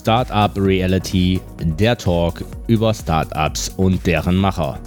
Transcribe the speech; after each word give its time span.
Startup 0.00 0.50
Reality, 0.56 1.42
der 1.78 1.94
Talk 1.98 2.42
über 2.68 2.94
Startups 2.94 3.70
und 3.76 4.06
deren 4.06 4.34
Macher. 4.34 4.80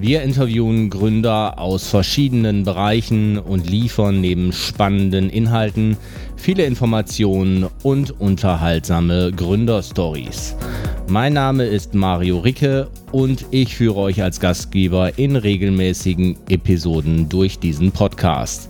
Wir 0.00 0.22
interviewen 0.22 0.90
Gründer 0.90 1.60
aus 1.60 1.88
verschiedenen 1.88 2.64
Bereichen 2.64 3.38
und 3.38 3.70
liefern 3.70 4.20
neben 4.20 4.52
spannenden 4.52 5.30
Inhalten 5.30 5.96
viele 6.34 6.64
Informationen 6.64 7.68
und 7.84 8.20
unterhaltsame 8.20 9.30
Gründerstories. 9.30 10.56
Mein 11.08 11.34
Name 11.34 11.64
ist 11.64 11.94
Mario 11.94 12.40
Ricke 12.40 12.88
und 13.12 13.46
ich 13.52 13.76
führe 13.76 14.00
euch 14.00 14.24
als 14.24 14.40
Gastgeber 14.40 15.16
in 15.20 15.36
regelmäßigen 15.36 16.36
Episoden 16.48 17.28
durch 17.28 17.60
diesen 17.60 17.92
Podcast. 17.92 18.68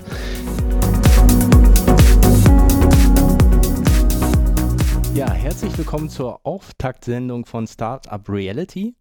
Ja, 5.16 5.32
herzlich 5.32 5.78
willkommen 5.78 6.10
zur 6.10 6.40
Auftaktsendung 6.44 7.46
von 7.46 7.66
Startup 7.66 8.28
Reality. 8.28 8.94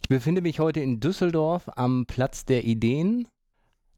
Ich 0.00 0.08
befinde 0.08 0.42
mich 0.42 0.60
heute 0.60 0.78
in 0.78 1.00
Düsseldorf 1.00 1.68
am 1.74 2.06
Platz 2.06 2.44
der 2.44 2.62
Ideen. 2.62 3.26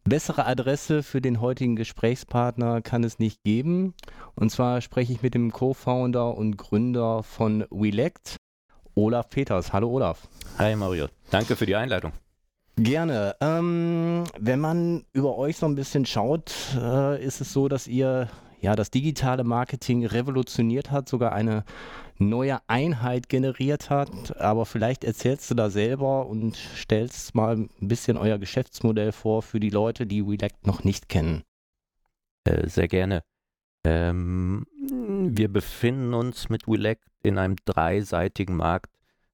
Bessere 0.05 0.47
Adresse 0.47 1.03
für 1.03 1.21
den 1.21 1.43
heutigen 1.43 1.77
Gesprächspartner 1.77 2.81
kann 2.81 3.05
es 3.05 3.19
nicht 3.19 3.45
geben. 3.45 3.93
Und 4.35 4.51
zwar 4.51 4.81
spreche 4.81 5.13
ich 5.13 5.21
mit 5.21 5.35
dem 5.35 5.53
Co-Founder 5.53 6.35
und 6.35 6.57
Gründer 6.57 7.23
von 7.23 7.67
WeLect, 7.71 8.37
Olaf 8.95 9.29
Peters. 9.29 9.75
Hallo 9.75 9.91
Olaf. 9.91 10.29
Hi 10.57 10.75
Mario, 10.75 11.09
danke 11.31 11.55
für 11.55 11.67
die 11.67 11.77
Einleitung. 11.77 12.13
Gerne. 12.77 13.37
Ähm, 13.43 14.25
wenn 14.39 14.61
man 14.61 15.05
über 15.13 15.37
euch 15.37 15.59
so 15.59 15.67
ein 15.67 15.75
bisschen 15.75 16.07
schaut, 16.07 16.55
äh, 16.79 17.23
ist 17.23 17.43
es 17.43 17.53
so, 17.53 17.69
dass 17.69 17.89
ihr 17.89 18.31
ja 18.61 18.77
das 18.77 18.91
digitale 18.91 19.45
Marketing 19.45 20.07
revolutioniert 20.07 20.91
hat, 20.91 21.09
sogar 21.09 21.33
eine 21.33 21.65
neue 22.19 22.59
Einheit 22.67 23.29
generiert 23.29 23.91
hat. 23.91 24.37
Aber 24.41 24.67
vielleicht 24.67 25.05
erzählst 25.05 25.51
du 25.51 25.55
da 25.55 25.71
selber 25.71 26.27
und 26.27 26.57
stellst 26.57 27.35
mal 27.35 27.57
ein 27.57 27.69
bisschen 27.81 28.17
euer 28.17 28.39
Geschäftsmodell 28.39 29.13
vor 29.13 29.43
für 29.43 29.61
die 29.61 29.71
Leute, 29.71 30.07
die 30.07 30.21
Relect 30.21 30.67
noch 30.67 30.85
nicht 30.85 31.09
kennen. 31.09 31.43
Äh, 32.45 32.69
sehr 32.69 32.89
gerne. 32.89 33.23
Ähm, 33.85 34.67
wir 35.31 35.53
befinden 35.53 36.15
uns 36.15 36.49
mit 36.49 36.67
Relect 36.67 37.05
in 37.23 37.39
einem 37.39 37.57
dreiseitigen 37.65 38.57
Markt. 38.57 38.91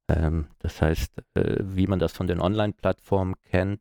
Ähm, 0.09 0.49
das 0.59 0.83
heißt, 0.83 1.13
äh, 1.35 1.57
wie 1.61 1.87
man 1.87 1.99
das 1.99 2.13
von 2.13 2.27
den 2.27 2.41
Online-Plattformen 2.41 3.35
kennt, 3.51 3.81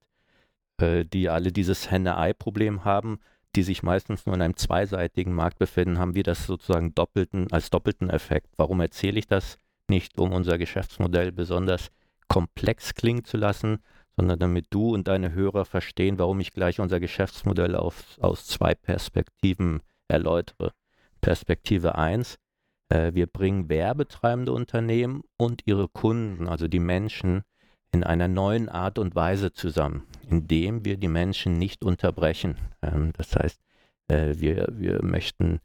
äh, 0.80 1.05
die 1.05 1.30
alle 1.30 1.52
dieses 1.52 1.92
Henne-Ei-Problem 1.92 2.86
haben, 2.86 3.20
die 3.55 3.63
sich 3.63 3.83
meistens 3.83 4.25
nur 4.25 4.35
in 4.35 4.41
einem 4.41 4.55
zweiseitigen 4.55 5.33
Markt 5.33 5.59
befinden, 5.59 5.99
haben 5.99 6.16
wir 6.16 6.23
das 6.23 6.45
sozusagen 6.45 6.95
doppelten, 6.95 7.52
als 7.52 7.69
doppelten 7.69 8.09
Effekt. 8.09 8.47
Warum 8.58 8.80
erzähle 8.80 9.19
ich 9.19 9.27
das? 9.27 9.58
Nicht, 9.89 10.17
um 10.17 10.31
unser 10.31 10.58
Geschäftsmodell 10.58 11.31
besonders 11.31 11.91
komplex 12.27 12.93
klingen 12.93 13.25
zu 13.25 13.38
lassen, 13.38 13.80
sondern 14.16 14.39
damit 14.39 14.67
du 14.69 14.93
und 14.93 15.08
deine 15.08 15.33
Hörer 15.33 15.66
verstehen, 15.66 16.17
warum 16.17 16.39
ich 16.39 16.52
gleich 16.52 16.80
unser 16.80 16.99
Geschäftsmodell 16.99 17.75
auf, 17.75 18.17
aus 18.21 18.45
zwei 18.45 18.73
Perspektiven 18.75 19.81
erläutere. 20.08 20.71
Perspektive 21.19 21.95
1, 21.95 22.38
äh, 22.89 23.13
wir 23.13 23.27
bringen 23.27 23.69
werbetreibende 23.69 24.53
Unternehmen 24.53 25.23
und 25.38 25.63
ihre 25.65 25.88
Kunden, 25.88 26.47
also 26.47 26.67
die 26.67 26.80
Menschen, 26.80 27.43
in 27.92 28.03
einer 28.03 28.28
neuen 28.28 28.70
Art 28.70 28.97
und 29.00 29.16
Weise 29.16 29.52
zusammen, 29.52 30.03
indem 30.30 30.86
wir 30.86 30.97
die 30.97 31.08
Menschen 31.08 31.58
nicht 31.58 31.84
unterbrechen. 31.84 32.58
Ähm, 32.81 33.11
das 33.17 33.36
heißt, 33.36 33.61
äh, 34.08 34.36
wir, 34.38 34.67
wir 34.72 35.03
möchten 35.03 35.59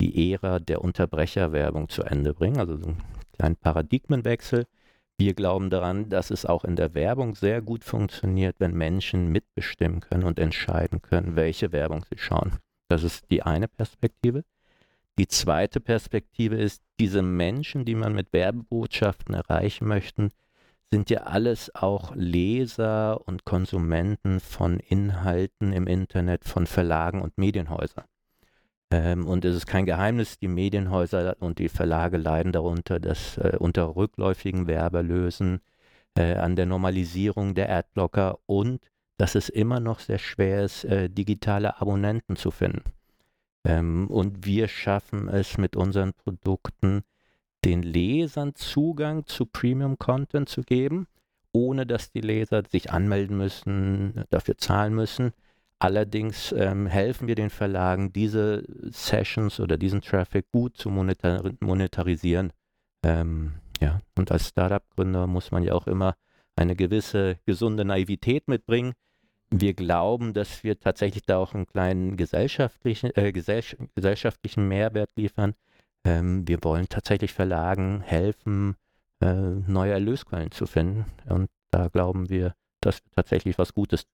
die 0.00 0.32
Ära 0.32 0.58
der 0.58 0.82
Unterbrecherwerbung 0.82 1.88
zu 1.88 2.02
Ende 2.02 2.34
bringen, 2.34 2.58
also 2.58 2.76
so 2.76 2.86
einen 2.86 3.02
kleinen 3.32 3.56
Paradigmenwechsel. 3.56 4.66
Wir 5.18 5.34
glauben 5.34 5.68
daran, 5.68 6.08
dass 6.08 6.30
es 6.30 6.46
auch 6.46 6.64
in 6.64 6.76
der 6.76 6.94
Werbung 6.94 7.34
sehr 7.34 7.60
gut 7.60 7.84
funktioniert, 7.84 8.56
wenn 8.58 8.72
Menschen 8.72 9.28
mitbestimmen 9.28 10.00
können 10.00 10.24
und 10.24 10.38
entscheiden 10.38 11.02
können, 11.02 11.36
welche 11.36 11.72
Werbung 11.72 12.04
sie 12.10 12.16
schauen. 12.16 12.52
Das 12.88 13.04
ist 13.04 13.30
die 13.30 13.42
eine 13.42 13.68
Perspektive. 13.68 14.44
Die 15.18 15.28
zweite 15.28 15.80
Perspektive 15.80 16.56
ist, 16.56 16.82
diese 16.98 17.20
Menschen, 17.20 17.84
die 17.84 17.94
man 17.94 18.14
mit 18.14 18.32
Werbebotschaften 18.32 19.34
erreichen 19.34 19.86
möchte, 19.86 20.30
sind 20.92 21.10
ja 21.10 21.22
alles 21.22 21.74
auch 21.74 22.14
Leser 22.16 23.26
und 23.26 23.44
Konsumenten 23.44 24.40
von 24.40 24.80
Inhalten 24.80 25.72
im 25.72 25.86
Internet, 25.86 26.44
von 26.44 26.66
Verlagen 26.66 27.22
und 27.22 27.38
Medienhäusern. 27.38 28.04
Ähm, 28.92 29.26
und 29.26 29.44
es 29.44 29.54
ist 29.54 29.66
kein 29.66 29.86
Geheimnis, 29.86 30.38
die 30.38 30.48
Medienhäuser 30.48 31.36
und 31.38 31.60
die 31.60 31.68
Verlage 31.68 32.16
leiden 32.16 32.52
darunter, 32.52 32.98
dass 32.98 33.38
äh, 33.38 33.56
unter 33.58 33.94
rückläufigen 33.94 34.66
Werberlösen, 34.66 35.60
äh, 36.16 36.34
an 36.34 36.56
der 36.56 36.66
Normalisierung 36.66 37.54
der 37.54 37.70
Adblocker 37.70 38.38
und 38.46 38.80
dass 39.16 39.34
es 39.34 39.48
immer 39.48 39.80
noch 39.80 40.00
sehr 40.00 40.18
schwer 40.18 40.64
ist, 40.64 40.84
äh, 40.84 41.08
digitale 41.08 41.80
Abonnenten 41.80 42.36
zu 42.36 42.50
finden. 42.50 42.82
Ähm, 43.64 44.08
und 44.08 44.44
wir 44.46 44.66
schaffen 44.66 45.28
es 45.28 45.58
mit 45.58 45.76
unseren 45.76 46.14
Produkten, 46.14 47.02
den 47.64 47.82
Lesern 47.82 48.54
Zugang 48.54 49.26
zu 49.26 49.46
Premium-Content 49.46 50.48
zu 50.48 50.62
geben, 50.62 51.06
ohne 51.52 51.86
dass 51.86 52.10
die 52.10 52.20
Leser 52.20 52.62
sich 52.68 52.90
anmelden 52.90 53.36
müssen, 53.36 54.24
dafür 54.30 54.56
zahlen 54.56 54.94
müssen. 54.94 55.32
Allerdings 55.78 56.52
ähm, 56.52 56.86
helfen 56.86 57.26
wir 57.26 57.34
den 57.34 57.50
Verlagen, 57.50 58.12
diese 58.12 58.64
Sessions 58.90 59.60
oder 59.60 59.78
diesen 59.78 60.02
Traffic 60.02 60.50
gut 60.52 60.76
zu 60.76 60.90
monetar 60.90 61.52
monetarisieren. 61.60 62.52
Ähm, 63.02 63.54
ja, 63.80 64.00
und 64.16 64.30
als 64.30 64.48
Startup-Gründer 64.48 65.26
muss 65.26 65.50
man 65.50 65.62
ja 65.62 65.72
auch 65.72 65.86
immer 65.86 66.16
eine 66.54 66.76
gewisse 66.76 67.38
gesunde 67.46 67.86
Naivität 67.86 68.46
mitbringen. 68.46 68.92
Wir 69.50 69.72
glauben, 69.74 70.34
dass 70.34 70.62
wir 70.62 70.78
tatsächlich 70.78 71.24
da 71.24 71.38
auch 71.38 71.54
einen 71.54 71.66
kleinen 71.66 72.16
gesellschaftlichen, 72.16 73.10
äh, 73.16 73.32
gesellschaftlichen 73.32 74.68
Mehrwert 74.68 75.10
liefern, 75.16 75.54
ähm, 76.04 76.46
wir 76.46 76.62
wollen 76.62 76.88
tatsächlich 76.88 77.32
Verlagen 77.32 78.00
helfen, 78.00 78.76
äh, 79.20 79.34
neue 79.34 79.92
Erlösquellen 79.92 80.50
zu 80.50 80.66
finden. 80.66 81.06
Und 81.28 81.48
da 81.70 81.88
glauben 81.88 82.28
wir, 82.28 82.54
dass 82.80 82.96
wir 83.04 83.10
tatsächlich 83.14 83.58
was 83.58 83.74
Gutes 83.74 84.06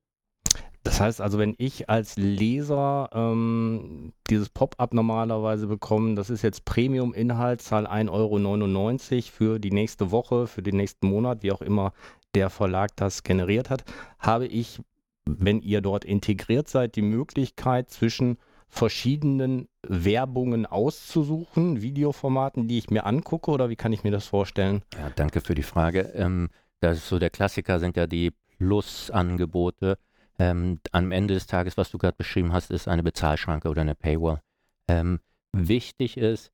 das 0.87 1.01
heißt 1.01 1.21
also, 1.21 1.39
wenn 1.39 1.57
ich 1.59 1.91
als 1.91 2.17
Leser 2.17 3.11
ähm, 3.13 4.13
dieses 4.31 4.49
Pop-up 4.49 4.95
normalerweise 4.95 5.67
bekomme, 5.67 6.15
das 6.15 6.31
ist 6.31 6.43
jetzt 6.43 6.65
Premium-Inhalt, 6.65 7.61
zahl 7.61 7.89
1,99 7.89 8.11
Euro 9.17 9.23
für 9.33 9.59
die 9.59 9.73
nächste 9.73 10.13
Woche, 10.13 10.47
für 10.47 10.63
den 10.63 10.77
nächsten 10.77 11.09
Monat, 11.09 11.43
wie 11.43 11.51
auch 11.51 11.61
immer 11.61 11.93
der 12.37 12.51
Verlag 12.51 12.95
das 12.95 13.25
generiert 13.25 13.69
hat, 13.69 13.83
habe 14.21 14.47
ich, 14.47 14.81
wenn 15.29 15.61
ihr 15.61 15.81
dort 15.81 16.05
integriert 16.05 16.69
seid, 16.69 16.95
die 16.95 17.03
Möglichkeit 17.03 17.91
zwischen 17.91 18.39
verschiedenen 18.69 19.69
Werbungen 19.83 20.67
auszusuchen, 20.67 21.83
Videoformaten, 21.83 22.69
die 22.69 22.79
ich 22.79 22.91
mir 22.91 23.07
angucke 23.07 23.51
oder 23.51 23.71
wie 23.71 23.77
kann 23.77 23.93
ich 23.93 24.05
mir 24.05 24.11
das 24.11 24.27
vorstellen? 24.27 24.83
Ja, 24.95 25.11
danke 25.11 25.41
für 25.41 25.55
die 25.55 25.63
Frage. 25.63 26.13
Ähm, 26.15 26.51
das 26.81 26.99
ist 26.99 27.09
so 27.09 27.19
der 27.19 27.31
Klassiker 27.31 27.79
sind 27.79 27.97
ja 27.97 28.07
die 28.07 28.33
Plus-Angebote. 28.59 29.99
Ähm, 30.39 30.81
am 30.93 31.13
Ende 31.13 31.35
des 31.35 31.47
Tages, 31.47 31.77
was 31.77 31.91
du 31.91 31.99
gerade 31.99 32.17
beschrieben 32.17 32.53
hast, 32.53 32.71
ist 32.71 32.89
eine 32.89 33.03
Bezahlschranke 33.03 33.69
oder 33.69 33.81
eine 33.81 33.95
Paywall. 33.95 34.41
Ähm, 34.89 35.21
wichtig 35.53 36.19
ist, 36.19 36.53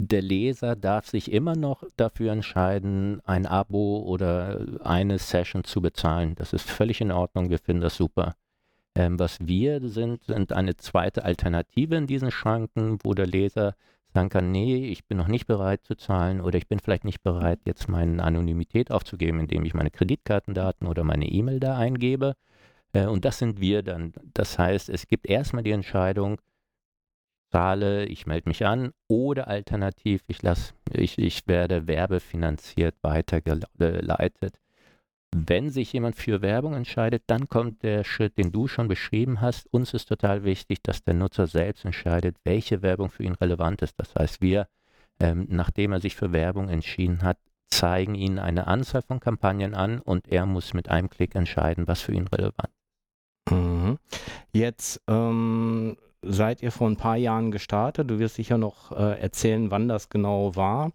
der 0.00 0.22
Leser 0.22 0.76
darf 0.76 1.06
sich 1.08 1.30
immer 1.30 1.56
noch 1.56 1.84
dafür 1.96 2.32
entscheiden, 2.32 3.20
ein 3.26 3.46
Abo 3.46 3.98
oder 3.98 4.66
eine 4.82 5.18
Session 5.18 5.64
zu 5.64 5.82
bezahlen. 5.82 6.34
Das 6.36 6.54
ist 6.54 6.70
völlig 6.70 7.02
in 7.02 7.12
Ordnung. 7.12 7.50
Wir 7.50 7.58
finden 7.58 7.82
das 7.82 7.96
super. 7.96 8.34
Ähm, 9.00 9.18
was 9.18 9.38
wir 9.40 9.80
sind, 9.88 10.24
sind 10.24 10.52
eine 10.52 10.76
zweite 10.76 11.24
Alternative 11.24 11.96
in 11.96 12.06
diesen 12.06 12.30
Schranken, 12.30 12.98
wo 13.02 13.14
der 13.14 13.26
Leser 13.26 13.74
sagen 14.12 14.28
kann, 14.28 14.50
nee, 14.50 14.88
ich 14.88 15.06
bin 15.06 15.16
noch 15.16 15.26
nicht 15.26 15.46
bereit 15.46 15.84
zu 15.84 15.94
zahlen 15.94 16.42
oder 16.42 16.58
ich 16.58 16.68
bin 16.68 16.80
vielleicht 16.80 17.04
nicht 17.04 17.22
bereit, 17.22 17.60
jetzt 17.64 17.88
meine 17.88 18.22
Anonymität 18.22 18.90
aufzugeben, 18.90 19.40
indem 19.40 19.64
ich 19.64 19.72
meine 19.72 19.90
Kreditkartendaten 19.90 20.86
oder 20.86 21.02
meine 21.02 21.26
E-Mail 21.26 21.60
da 21.60 21.78
eingebe. 21.78 22.34
Äh, 22.92 23.06
und 23.06 23.24
das 23.24 23.38
sind 23.38 23.58
wir 23.58 23.82
dann. 23.82 24.12
Das 24.34 24.58
heißt, 24.58 24.90
es 24.90 25.06
gibt 25.06 25.26
erstmal 25.26 25.62
die 25.62 25.70
Entscheidung, 25.70 26.38
zahle, 27.50 28.04
ich 28.04 28.26
melde 28.26 28.50
mich 28.50 28.66
an 28.66 28.92
oder 29.08 29.48
alternativ, 29.48 30.20
ich, 30.26 30.42
lass, 30.42 30.74
ich, 30.92 31.18
ich 31.18 31.46
werde 31.46 31.86
werbefinanziert 31.88 32.96
weitergeleitet. 33.00 34.59
Wenn 35.34 35.70
sich 35.70 35.92
jemand 35.92 36.16
für 36.16 36.42
Werbung 36.42 36.74
entscheidet, 36.74 37.22
dann 37.28 37.48
kommt 37.48 37.84
der 37.84 38.02
Schritt, 38.02 38.36
den 38.36 38.50
du 38.50 38.66
schon 38.66 38.88
beschrieben 38.88 39.40
hast. 39.40 39.72
Uns 39.72 39.94
ist 39.94 40.06
total 40.06 40.42
wichtig, 40.42 40.82
dass 40.82 41.04
der 41.04 41.14
Nutzer 41.14 41.46
selbst 41.46 41.84
entscheidet, 41.84 42.36
welche 42.44 42.82
Werbung 42.82 43.10
für 43.10 43.22
ihn 43.22 43.34
relevant 43.34 43.80
ist. 43.82 43.94
Das 43.98 44.12
heißt, 44.16 44.40
wir, 44.40 44.66
ähm, 45.20 45.46
nachdem 45.48 45.92
er 45.92 46.00
sich 46.00 46.16
für 46.16 46.32
Werbung 46.32 46.68
entschieden 46.68 47.22
hat, 47.22 47.38
zeigen 47.68 48.16
ihn 48.16 48.40
eine 48.40 48.66
Anzahl 48.66 49.02
von 49.02 49.20
Kampagnen 49.20 49.74
an 49.74 50.00
und 50.00 50.26
er 50.26 50.46
muss 50.46 50.74
mit 50.74 50.88
einem 50.88 51.08
Klick 51.08 51.36
entscheiden, 51.36 51.86
was 51.86 52.00
für 52.00 52.12
ihn 52.12 52.26
relevant 52.26 52.68
ist. 52.68 53.52
Mhm. 53.52 53.98
Jetzt 54.52 55.00
ähm, 55.08 55.96
seid 56.22 56.62
ihr 56.62 56.70
vor 56.70 56.88
ein 56.88 56.96
paar 56.96 57.16
Jahren 57.16 57.50
gestartet. 57.50 58.10
Du 58.10 58.18
wirst 58.18 58.34
sicher 58.34 58.58
noch 58.58 58.92
äh, 58.92 59.20
erzählen, 59.20 59.70
wann 59.70 59.88
das 59.88 60.08
genau 60.08 60.54
war. 60.56 60.92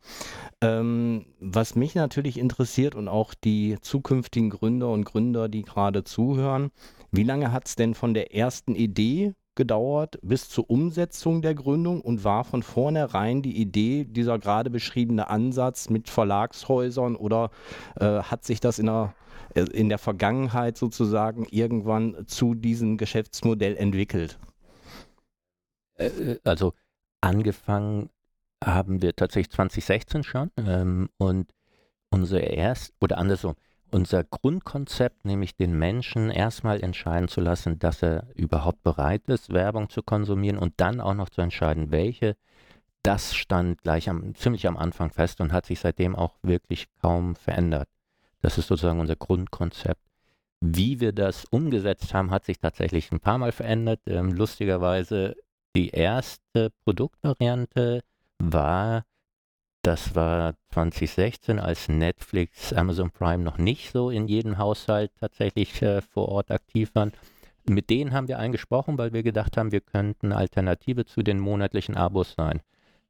Ähm, 0.62 1.26
was 1.40 1.76
mich 1.76 1.96
natürlich 1.96 2.38
interessiert 2.38 2.96
und 2.96 3.08
auch 3.08 3.34
die 3.34 3.78
zukünftigen 3.82 4.50
Gründer 4.50 4.92
und 4.92 5.06
Gründer, 5.06 5.50
die 5.50 5.64
gerade 5.64 6.04
zuhören, 6.04 6.72
wie 7.12 7.24
lange 7.24 7.52
hat 7.52 7.68
es 7.68 7.76
denn 7.76 7.96
von 7.96 8.14
der 8.14 8.36
ersten 8.36 8.76
Idee 8.76 9.34
gedauert 9.56 10.20
bis 10.22 10.50
zur 10.50 10.70
Umsetzung 10.70 11.42
der 11.42 11.56
Gründung 11.56 12.02
und 12.02 12.24
war 12.24 12.44
von 12.44 12.62
vornherein 12.62 13.42
die 13.42 13.58
Idee, 13.58 14.04
dieser 14.04 14.38
gerade 14.38 14.70
beschriebene 14.70 15.30
Ansatz 15.30 15.90
mit 15.90 16.10
Verlagshäusern 16.10 17.16
oder 17.16 17.52
äh, 18.00 18.06
hat 18.06 18.44
sich 18.44 18.60
das 18.60 18.80
in 18.80 18.88
der, 18.88 19.16
äh, 19.54 19.62
in 19.62 19.88
der 19.88 19.98
Vergangenheit 19.98 20.78
sozusagen 20.78 21.46
irgendwann 21.50 22.26
zu 22.28 22.54
diesem 22.54 22.98
Geschäftsmodell 22.98 23.78
entwickelt? 23.78 24.38
Äh, 25.98 26.08
äh, 26.08 26.40
also 26.44 26.74
angefangen 27.22 28.10
haben 28.64 29.02
wir 29.02 29.16
tatsächlich 29.16 29.52
2016 29.52 30.24
schon 30.24 30.52
ähm, 30.58 31.10
und 31.18 31.54
unser 32.10 32.42
erst 32.42 32.94
oder 33.02 33.18
andersrum, 33.18 33.56
unser 33.92 34.24
Grundkonzept, 34.24 35.26
nämlich 35.26 35.56
den 35.56 35.78
Menschen 35.78 36.30
erstmal 36.32 36.84
entscheiden 36.84 37.28
zu 37.28 37.42
lassen, 37.42 37.80
dass 37.80 38.02
er 38.02 38.28
überhaupt 38.36 38.84
bereit 38.84 39.28
ist, 39.28 39.54
Werbung 39.54 39.90
zu 39.90 40.04
konsumieren 40.04 40.58
und 40.58 40.74
dann 40.78 41.02
auch 41.02 41.14
noch 41.14 41.30
zu 41.30 41.42
entscheiden, 41.42 41.92
welche, 41.92 42.36
das 43.04 43.36
stand 43.36 43.84
gleich 43.84 44.10
am, 44.10 44.36
ziemlich 44.36 44.68
am 44.68 44.78
Anfang 44.78 45.12
fest 45.12 45.40
und 45.40 45.54
hat 45.54 45.66
sich 45.66 45.80
seitdem 45.80 46.16
auch 46.16 46.36
wirklich 46.42 46.88
kaum 47.02 47.36
verändert. 47.36 47.88
Das 48.42 48.58
ist 48.58 48.68
sozusagen 48.68 49.00
unser 49.00 49.16
Grundkonzept. 49.16 50.02
Wie 50.62 51.00
wir 51.00 51.12
das 51.12 51.46
umgesetzt 51.46 52.14
haben, 52.14 52.32
hat 52.32 52.46
sich 52.46 52.60
tatsächlich 52.60 53.12
ein 53.12 53.20
paar 53.20 53.38
Mal 53.38 53.52
verändert. 53.52 54.00
Ähm, 54.08 54.32
lustigerweise 54.34 55.36
die 55.76 55.90
erste 55.90 56.72
Produktvariante 56.84 58.02
war 58.40 59.04
das 59.86 60.16
war 60.16 60.56
2016, 60.74 61.60
als 61.60 61.90
Netflix, 61.90 62.74
Amazon 62.74 63.12
Prime 63.12 63.44
noch 63.44 63.60
nicht 63.60 63.92
so 63.92 64.10
in 64.10 64.28
jedem 64.28 64.58
Haushalt 64.58 65.12
tatsächlich 65.20 65.80
äh, 65.84 66.02
vor 66.02 66.30
Ort 66.30 66.50
aktiv 66.50 66.90
waren. 66.96 67.12
Mit 67.70 67.92
denen 67.92 68.12
haben 68.12 68.28
wir 68.28 68.40
eingesprochen, 68.40 68.98
weil 68.98 69.14
wir 69.14 69.22
gedacht 69.22 69.58
haben, 69.58 69.72
wir 69.72 69.82
könnten 69.82 70.32
Alternative 70.32 71.06
zu 71.06 71.22
den 71.22 71.40
monatlichen 71.40 71.96
Abos 71.96 72.34
sein. 72.36 72.62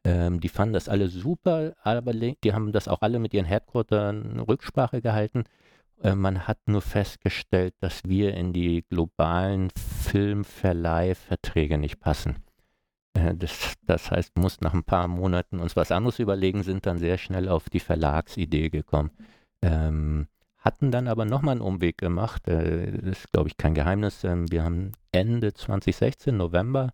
Ähm, 0.04 0.42
die 0.42 0.50
fanden 0.50 0.74
das 0.74 0.90
alle 0.90 1.08
super, 1.08 1.72
aber 1.82 2.14
die 2.14 2.52
haben 2.52 2.74
das 2.74 2.90
auch 2.90 3.02
alle 3.02 3.20
mit 3.20 3.34
ihren 3.34 3.46
Headquartern 3.46 4.42
Rücksprache 4.42 5.02
gehalten. 5.02 5.46
Äh, 6.04 6.16
man 6.16 6.46
hat 6.46 6.58
nur 6.66 6.82
festgestellt, 6.82 7.74
dass 7.80 8.04
wir 8.04 8.34
in 8.34 8.52
die 8.52 8.84
globalen 8.90 9.70
Filmverleihverträge 10.04 11.78
nicht 11.78 12.02
passen. 12.02 12.45
Äh, 13.16 13.36
das, 13.36 13.74
das 13.88 14.12
heißt, 14.12 14.38
muss 14.38 14.62
nach 14.62 14.74
ein 14.74 14.84
paar 14.84 15.08
Monaten 15.08 15.60
uns 15.60 15.76
was 15.76 15.92
anderes 15.92 16.20
überlegen, 16.20 16.64
sind 16.64 16.86
dann 16.86 17.00
sehr 17.00 17.18
schnell 17.18 17.50
auf 17.50 17.70
die 17.70 17.80
Verlagsidee 17.80 18.70
gekommen. 18.70 19.12
Ähm, 19.62 20.28
hatten 20.60 20.92
dann 20.92 21.08
aber 21.08 21.26
nochmal 21.26 21.54
einen 21.54 21.62
Umweg 21.62 21.98
gemacht. 21.98 22.48
Äh, 22.48 22.92
das 22.92 23.20
ist, 23.20 23.32
glaube 23.32 23.50
ich, 23.50 23.58
kein 23.58 23.74
Geheimnis. 23.74 24.24
Ähm, 24.24 24.52
wir 24.52 24.64
haben 24.64 24.92
Ende 25.12 25.54
2016, 25.54 26.36
November, 26.36 26.92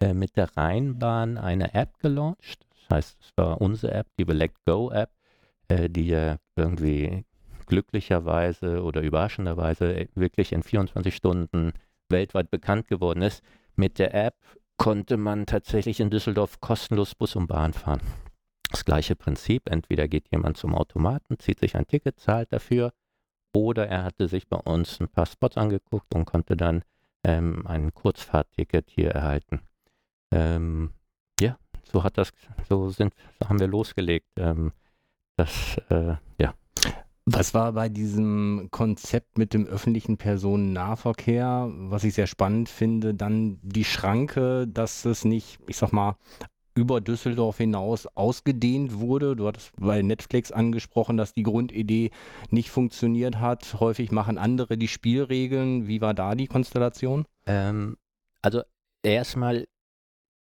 äh, 0.00 0.14
mit 0.14 0.36
der 0.36 0.56
Rheinbahn 0.56 1.38
eine 1.38 1.74
App 1.74 1.98
gelauncht. 1.98 2.66
Das 2.88 2.96
heißt, 2.96 3.18
es 3.20 3.32
war 3.36 3.60
unsere 3.60 3.92
App, 3.92 4.06
die 4.18 4.24
Let 4.24 4.52
Go 4.64 4.90
App, 4.90 5.10
äh, 5.68 5.90
die 5.90 6.06
ja 6.06 6.36
irgendwie 6.56 7.24
glücklicherweise 7.66 8.82
oder 8.82 9.02
überraschenderweise 9.02 9.94
äh, 9.94 10.08
wirklich 10.14 10.52
in 10.52 10.62
24 10.62 11.14
Stunden 11.14 11.72
weltweit 12.08 12.50
bekannt 12.50 12.88
geworden 12.88 13.22
ist. 13.22 13.42
Mit 13.76 13.98
der 13.98 14.14
App 14.14 14.34
konnte 14.78 15.16
man 15.16 15.44
tatsächlich 15.44 16.00
in 16.00 16.08
Düsseldorf 16.08 16.60
kostenlos 16.60 17.14
Bus 17.14 17.36
und 17.36 17.48
Bahn 17.48 17.74
fahren. 17.74 18.00
Das 18.70 18.84
gleiche 18.84 19.16
Prinzip, 19.16 19.68
entweder 19.68 20.08
geht 20.08 20.30
jemand 20.30 20.56
zum 20.56 20.74
Automaten, 20.74 21.38
zieht 21.38 21.58
sich 21.58 21.76
ein 21.76 21.86
Ticket, 21.86 22.18
zahlt 22.18 22.52
dafür, 22.52 22.92
oder 23.54 23.88
er 23.88 24.04
hatte 24.04 24.28
sich 24.28 24.48
bei 24.48 24.58
uns 24.58 25.00
ein 25.00 25.08
paar 25.08 25.26
Spots 25.26 25.56
angeguckt 25.56 26.14
und 26.14 26.24
konnte 26.26 26.56
dann 26.56 26.82
ähm, 27.24 27.66
ein 27.66 27.92
Kurzfahrtticket 27.92 28.90
hier 28.90 29.10
erhalten. 29.10 29.60
Ähm, 30.30 30.92
ja, 31.40 31.58
so 31.82 32.04
hat 32.04 32.18
das, 32.18 32.30
so 32.68 32.90
sind, 32.90 33.14
so 33.40 33.48
haben 33.48 33.58
wir 33.58 33.66
losgelegt. 33.66 34.28
Ähm, 34.36 34.72
das, 35.36 35.78
äh, 35.88 36.16
was 37.30 37.52
war 37.52 37.72
bei 37.72 37.88
diesem 37.88 38.68
Konzept 38.70 39.36
mit 39.36 39.52
dem 39.52 39.66
öffentlichen 39.66 40.16
Personennahverkehr, 40.16 41.70
was 41.72 42.04
ich 42.04 42.14
sehr 42.14 42.26
spannend 42.26 42.68
finde, 42.68 43.14
dann 43.14 43.58
die 43.62 43.84
Schranke, 43.84 44.66
dass 44.66 45.04
es 45.04 45.24
nicht, 45.24 45.58
ich 45.66 45.76
sag 45.76 45.92
mal, 45.92 46.16
über 46.74 47.00
Düsseldorf 47.00 47.58
hinaus 47.58 48.06
ausgedehnt 48.06 49.00
wurde. 49.00 49.36
Du 49.36 49.46
hattest 49.46 49.72
bei 49.78 50.00
Netflix 50.00 50.52
angesprochen, 50.52 51.16
dass 51.16 51.34
die 51.34 51.42
Grundidee 51.42 52.12
nicht 52.50 52.70
funktioniert 52.70 53.40
hat. 53.40 53.80
Häufig 53.80 54.12
machen 54.12 54.38
andere 54.38 54.78
die 54.78 54.88
Spielregeln. 54.88 55.88
Wie 55.88 56.00
war 56.00 56.14
da 56.14 56.34
die 56.34 56.46
Konstellation? 56.46 57.26
Ähm, 57.46 57.96
also 58.42 58.62
erstmal, 59.02 59.66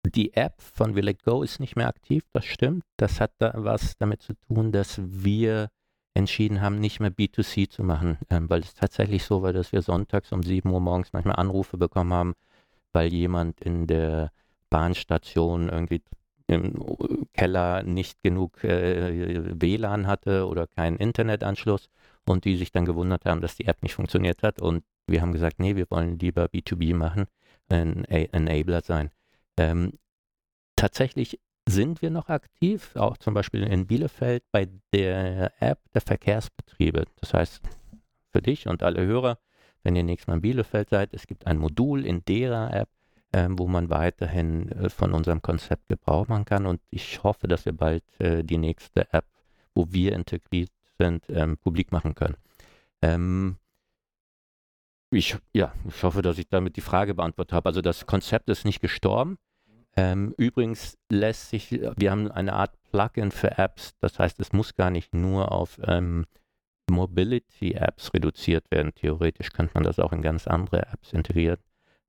die 0.06 0.34
App 0.34 0.62
von 0.62 0.96
Will 0.96 1.14
Go 1.26 1.44
ist 1.44 1.60
nicht 1.60 1.76
mehr 1.76 1.88
aktiv, 1.88 2.24
das 2.32 2.46
stimmt. 2.46 2.84
Das 2.96 3.20
hat 3.20 3.32
da 3.40 3.52
was 3.56 3.98
damit 3.98 4.22
zu 4.22 4.34
tun, 4.48 4.72
dass 4.72 5.02
wir 5.04 5.70
entschieden 6.20 6.62
haben, 6.62 6.80
nicht 6.80 7.00
mehr 7.00 7.12
B2C 7.12 7.70
zu 7.70 7.84
machen, 7.84 8.18
ähm, 8.30 8.50
weil 8.50 8.62
es 8.62 8.74
tatsächlich 8.74 9.24
so 9.24 9.42
war, 9.42 9.54
dass 9.54 9.72
wir 9.72 9.82
sonntags 9.82 10.32
um 10.32 10.44
7 10.44 10.70
Uhr 10.72 10.80
morgens 10.80 11.14
manchmal 11.14 11.38
Anrufe 11.38 11.78
bekommen 11.78 12.14
haben, 12.14 12.36
weil 12.94 13.12
jemand 13.14 13.60
in 13.62 13.88
der 13.88 14.32
Bahnstation 14.70 15.70
irgendwie 15.70 16.04
im 16.48 17.28
Keller 17.34 17.84
nicht 17.84 18.22
genug 18.24 18.64
äh, 18.64 19.62
WLAN 19.62 20.08
hatte 20.08 20.48
oder 20.48 20.68
keinen 20.68 20.98
Internetanschluss 20.98 21.90
und 22.28 22.46
die 22.46 22.58
sich 22.58 22.72
dann 22.72 22.86
gewundert 22.86 23.26
haben, 23.26 23.42
dass 23.42 23.56
die 23.56 23.66
App 23.66 23.82
nicht 23.82 23.96
funktioniert 23.96 24.44
hat 24.44 24.62
und 24.62 24.84
wir 25.08 25.22
haben 25.22 25.32
gesagt, 25.32 25.60
nee, 25.60 25.76
wir 25.76 25.90
wollen 25.90 26.20
lieber 26.20 26.46
B2B 26.46 26.96
machen, 26.96 27.26
ein 27.70 28.06
Enabler 28.06 28.82
sein. 28.82 29.10
Ähm, 29.58 29.94
tatsächlich 30.76 31.40
sind 31.70 32.02
wir 32.02 32.10
noch 32.10 32.30
aktiv, 32.30 32.96
auch 32.96 33.18
zum 33.18 33.34
Beispiel 33.34 33.64
in 33.64 33.88
Bielefeld 33.88 34.44
bei 34.52 34.68
der 34.94 35.52
App 35.62 35.80
der 35.94 36.02
Verkehrsbetriebe. 36.02 37.06
Das 37.20 37.34
heißt, 37.34 37.62
für 38.32 38.42
dich 38.42 38.68
und 38.68 38.84
alle 38.84 39.06
Hörer, 39.06 39.38
wenn 39.84 39.96
ihr 39.96 40.04
nächstes 40.04 40.28
Mal 40.28 40.36
in 40.36 40.42
Bielefeld 40.42 40.90
seid, 40.90 41.14
es 41.14 41.28
gibt 41.28 41.48
ein 41.48 41.58
Modul 41.58 42.06
in 42.06 42.24
derer 42.26 42.74
App, 42.74 42.90
ähm, 43.34 43.58
wo 43.60 43.68
man 43.68 43.90
weiterhin 43.90 44.70
äh, 44.72 44.90
von 44.90 45.14
unserem 45.14 45.42
Konzept 45.42 45.88
Gebrauch 45.88 46.28
machen 46.28 46.46
kann. 46.46 46.66
Und 46.66 46.82
ich 46.90 47.24
hoffe, 47.24 47.48
dass 47.48 47.66
wir 47.66 47.74
bald 47.74 48.04
äh, 48.20 48.44
die 48.44 48.58
nächste 48.58 49.12
App, 49.14 49.26
wo 49.76 49.88
wir 49.92 50.14
integriert 50.14 50.72
sind, 50.98 51.26
ähm, 51.30 51.58
publik 51.58 51.92
machen 51.92 52.16
können. 52.16 52.36
Ähm, 53.02 53.58
ich, 55.12 55.38
ja, 55.54 55.74
ich 55.88 56.04
hoffe, 56.04 56.22
dass 56.22 56.38
ich 56.38 56.50
damit 56.50 56.76
die 56.76 56.82
Frage 56.82 57.16
beantwortet 57.16 57.54
habe. 57.54 57.70
Also 57.70 57.82
das 57.82 58.06
Konzept 58.06 58.50
ist 58.50 58.66
nicht 58.66 58.82
gestorben. 58.82 59.38
Ähm, 59.96 60.34
übrigens 60.38 60.98
lässt 61.12 61.50
sich, 61.50 61.72
wir 61.72 62.12
haben 62.12 62.32
eine 62.32 62.54
Art 62.54 62.72
Plugin 62.92 63.32
für 63.32 63.58
Apps, 63.58 63.92
das 64.00 64.20
heißt, 64.20 64.40
es 64.40 64.54
muss 64.54 64.76
gar 64.76 64.92
nicht 64.92 65.14
nur 65.14 65.52
auf 65.52 65.80
ähm, 65.84 66.26
Mobility-Apps 66.90 68.14
reduziert 68.14 68.66
werden. 68.72 68.94
Theoretisch 68.96 69.52
könnte 69.52 69.74
man 69.76 69.84
das 69.84 70.00
auch 70.00 70.12
in 70.14 70.22
ganz 70.22 70.48
andere 70.48 70.88
Apps 70.88 71.14
integrieren. 71.14 71.60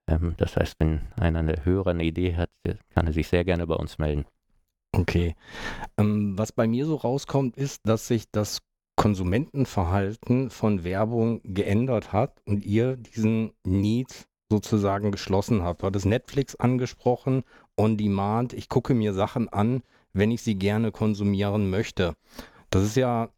Ähm, 0.08 0.34
das 0.36 0.56
heißt, 0.56 0.76
wenn 0.78 1.02
einer 1.16 1.40
eine 1.40 1.64
höhere 1.64 2.00
Idee 2.02 2.36
hat, 2.36 2.50
kann 2.90 3.06
er 3.06 3.12
sich 3.12 3.28
sehr 3.28 3.44
gerne 3.44 3.66
bei 3.66 3.74
uns 3.74 3.98
melden. 3.98 4.24
Okay. 4.92 5.36
Ähm, 5.98 6.36
was 6.36 6.52
bei 6.52 6.66
mir 6.66 6.86
so 6.86 6.96
rauskommt, 6.96 7.56
ist, 7.56 7.86
dass 7.86 8.08
sich 8.08 8.30
das 8.30 8.60
Konsumentenverhalten 8.96 10.50
von 10.50 10.84
Werbung 10.84 11.40
geändert 11.44 12.12
hat 12.12 12.42
und 12.44 12.64
ihr 12.64 12.96
diesen 12.96 13.52
Need 13.64 14.26
sozusagen 14.50 15.12
geschlossen 15.12 15.62
habt. 15.62 15.82
Du 15.82 15.86
hattest 15.86 16.06
Netflix 16.06 16.56
angesprochen, 16.56 17.44
On 17.80 17.96
Demand. 17.96 18.52
Ich 18.52 18.68
gucke 18.68 18.92
mir 18.92 19.14
Sachen 19.14 19.48
an, 19.48 19.82
wenn 20.12 20.30
ich 20.30 20.42
sie 20.42 20.56
gerne 20.56 20.92
konsumieren 20.92 21.70
möchte. 21.70 22.12
Das 22.68 22.84
ist 22.84 22.94
ja 22.94 23.30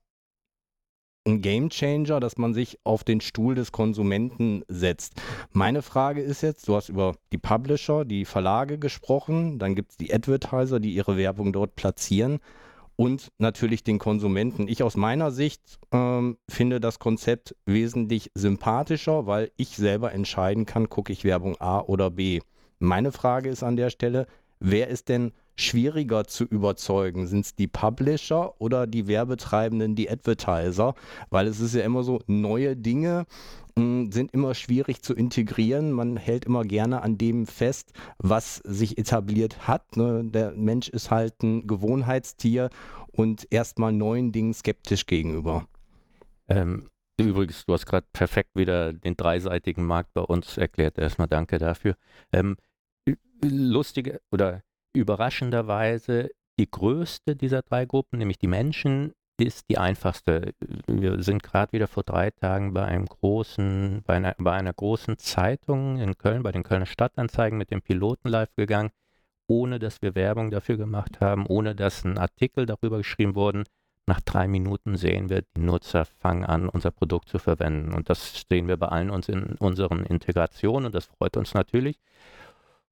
ein 1.25 1.41
Game 1.43 1.71
Changer, 1.71 2.19
dass 2.19 2.39
man 2.39 2.53
sich 2.53 2.81
auf 2.83 3.05
den 3.05 3.21
Stuhl 3.21 3.55
des 3.55 3.71
Konsumenten 3.71 4.65
setzt. 4.67 5.15
Meine 5.53 5.83
Frage 5.83 6.23
ist 6.23 6.43
jetzt, 6.43 6.67
du 6.67 6.75
hast 6.75 6.89
über 6.89 7.15
die 7.31 7.39
Publisher, 7.39 8.05
die 8.05 8.25
Verlage 8.25 8.81
gesprochen, 8.81 9.61
dann 9.61 9.77
gibt 9.77 9.93
es 9.93 9.97
die 9.97 10.13
Advertiser, 10.13 10.81
die 10.81 10.93
ihre 10.93 11.17
Werbung 11.17 11.53
dort 11.53 11.77
platzieren 11.77 12.41
und 12.97 13.29
natürlich 13.39 13.85
den 13.85 14.01
Konsumenten. 14.01 14.67
Ich 14.67 14.83
aus 14.83 14.97
meiner 14.97 15.31
Sicht 15.31 15.79
ähm, 15.93 16.37
finde 16.51 16.81
das 16.81 16.99
Konzept 16.99 17.55
wesentlich 17.65 18.33
sympathischer, 18.35 19.29
weil 19.29 19.53
ich 19.57 19.77
selber 19.77 20.11
entscheiden 20.11 20.67
kann, 20.67 20.89
gucke 20.89 21.13
ich 21.13 21.23
Werbung 21.23 21.61
A 21.61 21.79
oder 21.79 22.11
B. 22.11 22.41
Meine 22.83 23.13
Frage 23.13 23.49
ist 23.49 23.63
an 23.63 23.77
der 23.77 23.91
Stelle, 23.91 24.27
wer 24.59 24.89
ist 24.89 25.09
denn 25.09 25.31
schwieriger 25.55 26.25
zu 26.25 26.43
überzeugen? 26.45 27.29
Sind 27.29 27.45
es 27.45 27.55
die 27.55 27.69
Publisher 27.69 28.61
oder 28.61 28.89
die 28.89 29.07
Werbetreibenden, 29.07 29.95
die 29.95 30.11
Advertiser? 30.11 30.97
Weil 31.31 31.47
es 31.47 31.61
ist 31.61 31.77
ja 31.77 31.83
immer 31.85 32.03
so, 32.03 32.19
neue 32.27 32.77
Dinge 32.77 33.27
hm, 33.79 34.11
sind 34.11 34.33
immer 34.33 34.55
schwierig 34.55 35.01
zu 35.01 35.15
integrieren. 35.15 35.93
Man 35.93 36.17
hält 36.17 36.45
immer 36.45 36.65
gerne 36.65 37.03
an 37.03 37.19
dem 37.19 37.47
fest, 37.47 37.93
was 38.19 38.57
sich 38.65 38.99
etabliert 38.99 39.69
hat. 39.69 39.97
Ne? 39.97 40.25
Der 40.25 40.51
Mensch 40.51 40.89
ist 40.89 41.13
halt 41.13 41.41
ein 41.45 41.69
Gewohnheitstier 41.69 42.69
und 43.13 43.47
erstmal 43.51 43.93
neuen 43.93 44.33
Dingen 44.33 44.55
skeptisch 44.55 45.07
gegenüber. 45.07 45.69
Ähm, 46.49 46.89
übrigens, 47.17 47.65
du 47.65 47.75
hast 47.75 47.87
gerade 47.87 48.09
perfekt 48.13 48.51
wieder 48.55 48.93
den 48.93 49.17
dreiseitigen 49.17 49.87
Markt 49.87 50.13
bei 50.15 50.23
uns 50.23 50.59
erklärt. 50.59 50.99
Erstmal 50.99 51.29
danke 51.29 51.59
dafür. 51.59 51.95
Ähm, 52.33 52.57
lustige 53.43 54.21
oder 54.31 54.63
überraschenderweise 54.95 56.31
die 56.59 56.71
größte 56.71 57.35
dieser 57.35 57.63
drei 57.63 57.87
Gruppen, 57.87 58.19
nämlich 58.19 58.39
die 58.39 58.47
Menschen, 58.47 59.13
ist 59.39 59.69
die 59.71 59.79
einfachste. 59.79 60.53
Wir 60.87 61.23
sind 61.23 61.43
gerade 61.43 61.73
wieder 61.73 61.89
vor 61.89 62.03
drei 62.03 62.31
Tagen 62.31 62.75
bei 62.75 62.85
einem 62.85 63.07
großen, 63.07 64.03
bei 64.07 64.15
einer, 64.15 64.35
bei 64.39 64.53
einer 64.53 64.73
großen 64.73 65.19
Zeitung 65.19 65.99
in 65.99 66.17
Köln, 66.19 66.43
bei 66.43 66.53
den 66.53 66.63
Kölner 66.63 66.87
Stadtanzeigen 66.87 67.59
mit 67.59 67.71
dem 67.71 67.83
Piloten 67.83 68.29
live 68.29 68.55
gegangen, 68.55 68.91
ohne 69.49 69.79
dass 69.79 70.03
wir 70.03 70.15
Werbung 70.15 70.51
dafür 70.51 70.77
gemacht 70.77 71.21
haben, 71.21 71.47
ohne 71.47 71.75
dass 71.75 72.05
ein 72.05 72.19
Artikel 72.19 72.67
darüber 72.67 72.99
geschrieben 72.99 73.35
wurde. 73.35 73.65
Nach 74.07 74.21
drei 74.21 74.49
Minuten 74.49 74.97
sehen 74.97 75.29
wir, 75.29 75.43
die 75.57 75.61
Nutzer 75.61 76.05
fangen 76.05 76.45
an, 76.45 76.69
unser 76.69 76.91
Produkt 76.91 77.29
zu 77.29 77.39
verwenden. 77.39 77.95
Und 77.95 78.11
das 78.11 78.45
sehen 78.49 78.69
wir 78.69 78.77
bei 78.77 78.89
allen 78.89 79.11
uns 79.11 79.29
in 79.29 79.55
unseren 79.57 80.05
Integrationen 80.05 80.87
und 80.87 80.95
das 80.95 81.07
freut 81.07 81.37
uns 81.37 81.55
natürlich. 81.55 81.99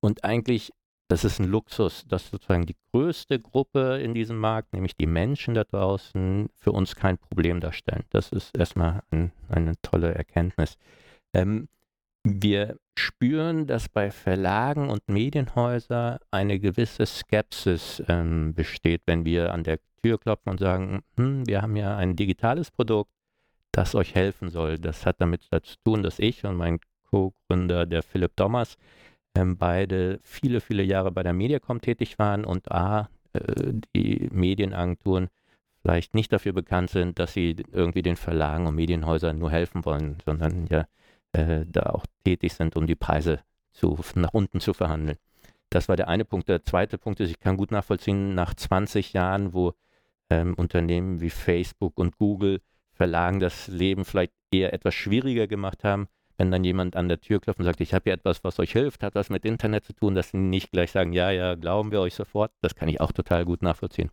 Und 0.00 0.25
eigentlich 0.25 0.73
das 1.11 1.25
ist 1.25 1.40
ein 1.40 1.49
Luxus, 1.49 2.04
dass 2.07 2.30
sozusagen 2.30 2.66
die 2.66 2.76
größte 2.92 3.40
Gruppe 3.40 3.99
in 4.00 4.14
diesem 4.14 4.38
Markt, 4.38 4.73
nämlich 4.73 4.97
die 4.97 5.09
Menschen 5.09 5.54
da 5.54 5.64
draußen, 5.64 6.49
für 6.54 6.71
uns 6.71 6.95
kein 6.95 7.19
Problem 7.19 7.59
darstellen. 7.59 8.04
Das 8.11 8.30
ist 8.30 8.57
erstmal 8.57 9.02
ein, 9.11 9.33
eine 9.49 9.73
tolle 9.83 10.14
Erkenntnis. 10.14 10.76
Ähm, 11.35 11.66
wir 12.23 12.76
spüren, 12.97 13.66
dass 13.66 13.88
bei 13.88 14.12
Verlagen 14.12 14.88
und 14.88 15.09
Medienhäusern 15.09 16.19
eine 16.30 16.61
gewisse 16.61 17.07
Skepsis 17.07 18.00
ähm, 18.07 18.54
besteht, 18.54 19.02
wenn 19.07 19.25
wir 19.25 19.52
an 19.52 19.64
der 19.64 19.80
Tür 20.04 20.16
klopfen 20.16 20.50
und 20.52 20.61
sagen, 20.61 21.02
hm, 21.16 21.45
wir 21.45 21.62
haben 21.62 21.75
ja 21.75 21.97
ein 21.97 22.14
digitales 22.14 22.71
Produkt, 22.71 23.11
das 23.73 23.97
euch 23.97 24.14
helfen 24.14 24.49
soll. 24.49 24.78
Das 24.78 25.04
hat 25.07 25.21
damit 25.21 25.42
zu 25.42 25.59
tun, 25.85 26.04
dass 26.04 26.21
ich 26.21 26.45
und 26.45 26.54
mein 26.54 26.78
Co-Gründer, 27.11 27.85
der 27.85 28.04
Philipp 28.04 28.37
Thomas, 28.37 28.76
ähm, 29.40 29.56
beide 29.56 30.20
viele, 30.23 30.61
viele 30.61 30.82
Jahre 30.82 31.11
bei 31.11 31.23
der 31.23 31.32
Mediacom 31.32 31.80
tätig 31.80 32.18
waren 32.18 32.44
und 32.44 32.70
A, 32.70 33.09
äh, 33.32 33.73
die 33.94 34.28
Medienagenturen 34.32 35.28
vielleicht 35.82 36.14
nicht 36.14 36.32
dafür 36.32 36.52
bekannt 36.52 36.90
sind, 36.90 37.18
dass 37.18 37.32
sie 37.32 37.56
irgendwie 37.73 38.02
den 38.02 38.16
Verlagen 38.16 38.66
und 38.66 38.75
Medienhäusern 38.75 39.38
nur 39.38 39.50
helfen 39.50 39.85
wollen, 39.85 40.18
sondern 40.25 40.66
ja 40.66 40.87
äh, 41.32 41.64
da 41.66 41.82
auch 41.90 42.04
tätig 42.25 42.52
sind, 42.52 42.76
um 42.76 42.87
die 42.87 42.97
Preise 42.97 43.40
zu, 43.73 43.99
nach 44.14 44.35
unten 44.35 44.61
zu 44.61 44.75
verhandeln. 44.75 45.18
Das 45.70 45.88
war 45.88 45.97
der 45.97 46.09
eine 46.09 46.25
Punkt. 46.25 46.49
Der 46.49 46.64
zweite 46.64 46.99
Punkt 46.99 47.20
ist, 47.20 47.30
ich 47.30 47.38
kann 47.40 47.56
gut 47.56 47.70
nachvollziehen, 47.70 48.35
nach 48.35 48.54
20 48.54 49.12
Jahren, 49.12 49.54
wo 49.54 49.73
ähm, 50.28 50.54
Unternehmen 50.54 51.20
wie 51.20 51.30
Facebook 51.30 51.99
und 51.99 52.18
Google 52.18 52.61
Verlagen 52.92 53.40
das 53.40 53.68
Leben 53.68 54.04
vielleicht 54.04 54.32
eher 54.50 54.75
etwas 54.75 54.94
schwieriger 54.94 55.47
gemacht 55.47 55.85
haben, 55.85 56.09
wenn 56.40 56.50
dann 56.50 56.64
jemand 56.64 56.97
an 56.97 57.09
der 57.09 57.20
Tür 57.20 57.38
klopft 57.38 57.59
und 57.59 57.66
sagt, 57.66 57.82
ich 57.82 57.92
habe 57.92 58.04
hier 58.04 58.14
etwas, 58.14 58.42
was 58.42 58.59
euch 58.59 58.73
hilft, 58.73 59.02
hat 59.02 59.14
was 59.14 59.28
mit 59.28 59.44
Internet 59.44 59.85
zu 59.85 59.92
tun, 59.92 60.14
dass 60.14 60.30
sie 60.30 60.38
nicht 60.38 60.73
gleich 60.73 60.90
sagen, 60.90 61.12
ja, 61.12 61.30
ja, 61.30 61.54
glauben 61.54 61.92
wir 61.92 62.00
euch 62.00 62.14
sofort. 62.14 62.50
Das 62.62 62.75
kann 62.75 62.88
ich 62.88 62.99
auch 62.99 63.12
total 63.12 63.44
gut 63.44 63.61
nachvollziehen. 63.61 64.11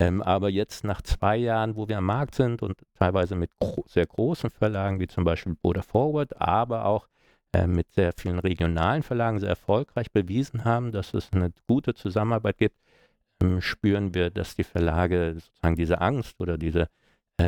Ähm, 0.00 0.20
aber 0.20 0.48
jetzt 0.48 0.82
nach 0.82 1.00
zwei 1.00 1.36
Jahren, 1.36 1.76
wo 1.76 1.86
wir 1.86 1.98
am 1.98 2.06
Markt 2.06 2.34
sind 2.34 2.60
und 2.62 2.76
teilweise 2.98 3.36
mit 3.36 3.52
gro 3.60 3.84
sehr 3.86 4.04
großen 4.04 4.50
Verlagen 4.50 4.98
wie 4.98 5.06
zum 5.06 5.22
Beispiel 5.22 5.54
Border 5.54 5.84
Forward, 5.84 6.40
aber 6.40 6.86
auch 6.86 7.06
äh, 7.52 7.68
mit 7.68 7.92
sehr 7.92 8.12
vielen 8.16 8.40
regionalen 8.40 9.04
Verlagen 9.04 9.38
sehr 9.38 9.50
erfolgreich 9.50 10.10
bewiesen 10.10 10.64
haben, 10.64 10.90
dass 10.90 11.14
es 11.14 11.32
eine 11.32 11.52
gute 11.68 11.94
Zusammenarbeit 11.94 12.58
gibt, 12.58 12.76
ähm, 13.40 13.60
spüren 13.60 14.12
wir, 14.12 14.30
dass 14.30 14.56
die 14.56 14.64
Verlage 14.64 15.34
sozusagen 15.34 15.76
diese 15.76 16.00
Angst 16.00 16.34
oder 16.40 16.58
diese 16.58 16.88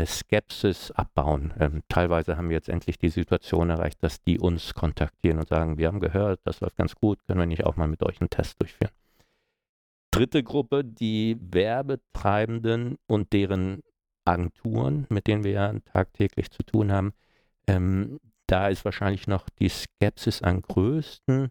Skepsis 0.06 0.90
abbauen. 0.90 1.52
Ähm, 1.58 1.82
teilweise 1.88 2.36
haben 2.36 2.48
wir 2.48 2.56
jetzt 2.56 2.68
endlich 2.68 2.98
die 2.98 3.08
Situation 3.08 3.70
erreicht, 3.70 4.02
dass 4.02 4.22
die 4.22 4.38
uns 4.38 4.74
kontaktieren 4.74 5.38
und 5.38 5.48
sagen, 5.48 5.78
wir 5.78 5.88
haben 5.88 6.00
gehört, 6.00 6.40
das 6.44 6.60
läuft 6.60 6.76
ganz 6.76 6.94
gut, 6.94 7.24
können 7.26 7.40
wir 7.40 7.46
nicht 7.46 7.64
auch 7.64 7.76
mal 7.76 7.88
mit 7.88 8.02
euch 8.02 8.20
einen 8.20 8.30
Test 8.30 8.60
durchführen. 8.60 8.92
Dritte 10.10 10.42
Gruppe, 10.42 10.84
die 10.84 11.36
Werbetreibenden 11.40 12.98
und 13.06 13.32
deren 13.32 13.82
Agenturen, 14.24 15.06
mit 15.08 15.26
denen 15.26 15.44
wir 15.44 15.52
ja 15.52 15.74
tagtäglich 15.92 16.50
zu 16.50 16.62
tun 16.62 16.92
haben. 16.92 17.12
Ähm, 17.66 18.20
da 18.46 18.68
ist 18.68 18.84
wahrscheinlich 18.84 19.26
noch 19.26 19.48
die 19.58 19.68
Skepsis 19.68 20.42
am 20.42 20.62
größten, 20.62 21.50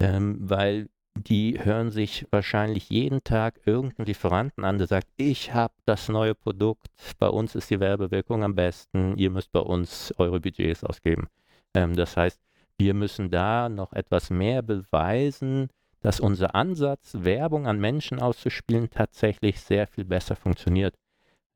ähm, 0.00 0.36
weil 0.38 0.88
die 1.16 1.64
hören 1.64 1.90
sich 1.90 2.26
wahrscheinlich 2.30 2.90
jeden 2.90 3.24
Tag 3.24 3.60
irgendeinen 3.64 4.06
Lieferanten 4.06 4.64
an, 4.64 4.78
der 4.78 4.86
sagt, 4.86 5.08
ich 5.16 5.54
habe 5.54 5.74
das 5.84 6.08
neue 6.08 6.34
Produkt, 6.34 6.88
bei 7.18 7.28
uns 7.28 7.54
ist 7.54 7.70
die 7.70 7.80
Werbewirkung 7.80 8.44
am 8.44 8.54
besten, 8.54 9.16
ihr 9.16 9.30
müsst 9.30 9.52
bei 9.52 9.60
uns 9.60 10.14
eure 10.18 10.40
Budgets 10.40 10.84
ausgeben. 10.84 11.28
Ähm, 11.74 11.94
das 11.96 12.16
heißt, 12.16 12.40
wir 12.78 12.94
müssen 12.94 13.30
da 13.30 13.68
noch 13.68 13.92
etwas 13.92 14.30
mehr 14.30 14.62
beweisen, 14.62 15.68
dass 16.00 16.20
unser 16.20 16.54
Ansatz, 16.54 17.16
Werbung 17.18 17.66
an 17.66 17.80
Menschen 17.80 18.20
auszuspielen, 18.20 18.90
tatsächlich 18.90 19.60
sehr 19.60 19.86
viel 19.86 20.04
besser 20.04 20.36
funktioniert. 20.36 20.94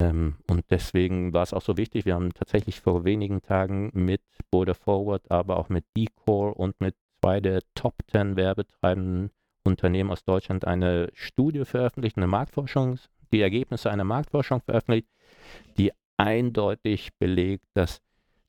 Ähm, 0.00 0.36
und 0.48 0.64
deswegen 0.70 1.32
war 1.32 1.42
es 1.42 1.52
auch 1.52 1.62
so 1.62 1.76
wichtig, 1.76 2.06
wir 2.06 2.14
haben 2.14 2.32
tatsächlich 2.32 2.80
vor 2.80 3.04
wenigen 3.04 3.42
Tagen 3.42 3.90
mit 3.92 4.22
Border 4.50 4.74
Forward, 4.74 5.30
aber 5.30 5.58
auch 5.58 5.68
mit 5.68 5.84
Decor 5.96 6.58
und 6.58 6.80
mit 6.80 6.96
zwei 7.20 7.40
der 7.40 7.60
Top 7.74 7.94
10 8.10 8.36
Werbetreibenden 8.36 9.30
Unternehmen 9.64 10.10
aus 10.10 10.24
Deutschland 10.24 10.66
eine 10.66 11.10
Studie 11.14 11.64
veröffentlicht, 11.64 12.16
eine 12.16 12.26
Marktforschung, 12.26 12.98
die 13.32 13.40
Ergebnisse 13.40 13.90
einer 13.90 14.04
Marktforschung 14.04 14.60
veröffentlicht, 14.60 15.08
die 15.78 15.92
eindeutig 16.16 17.10
belegt, 17.18 17.64
dass 17.74 18.00